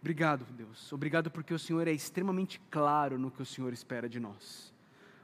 [0.01, 0.93] obrigado, Deus.
[0.93, 4.74] Obrigado porque o Senhor é extremamente claro no que o Senhor espera de nós.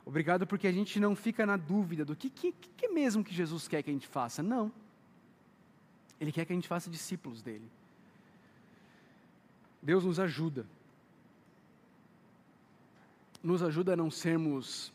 [0.05, 3.69] Obrigado porque a gente não fica na dúvida do que, que, que mesmo que Jesus
[3.69, 4.43] quer que a gente faça.
[4.43, 4.73] Não.
[6.21, 7.71] Ele quer que a gente faça discípulos dele.
[9.83, 10.67] Deus nos ajuda.
[13.43, 14.93] Nos ajuda a não sermos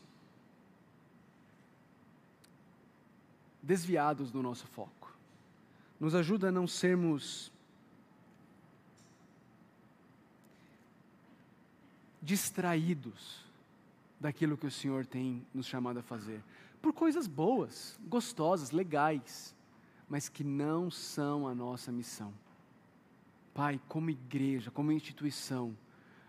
[3.62, 5.16] desviados do nosso foco.
[5.98, 7.50] Nos ajuda a não sermos
[12.22, 13.45] distraídos
[14.20, 16.42] daquilo que o Senhor tem nos chamado a fazer.
[16.80, 19.54] Por coisas boas, gostosas, legais,
[20.08, 22.32] mas que não são a nossa missão.
[23.52, 25.76] Pai, como igreja, como instituição,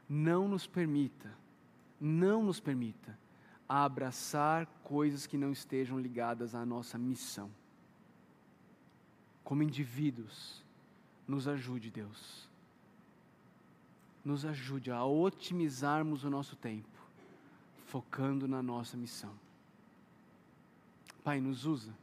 [0.08, 1.32] não nos permita,
[2.00, 3.18] não nos permita
[3.68, 7.52] abraçar coisas que não estejam ligadas à nossa missão.
[9.44, 10.64] Como indivíduos,
[11.28, 12.48] nos ajude, Deus.
[14.24, 16.97] Nos ajude a otimizarmos o nosso tempo,
[17.88, 19.34] focando na nossa missão.
[21.24, 21.94] Pai, nos usa.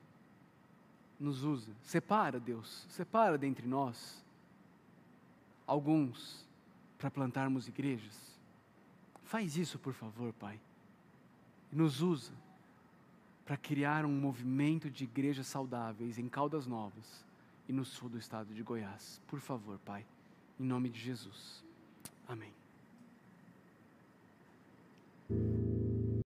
[1.21, 1.73] Nos usa.
[1.83, 2.87] Separa, Deus.
[2.89, 4.23] Separa dentre nós
[5.67, 6.45] alguns
[6.99, 8.19] para plantarmos igrejas.
[9.25, 10.59] Faz isso, por favor, Pai.
[11.71, 12.33] Nos usa
[13.45, 17.25] para criar um movimento de igrejas saudáveis em Caldas Novas
[17.69, 19.21] e no sul do estado de Goiás.
[19.27, 20.05] Por favor, Pai,
[20.59, 21.63] em nome de Jesus.
[22.27, 22.53] Amém.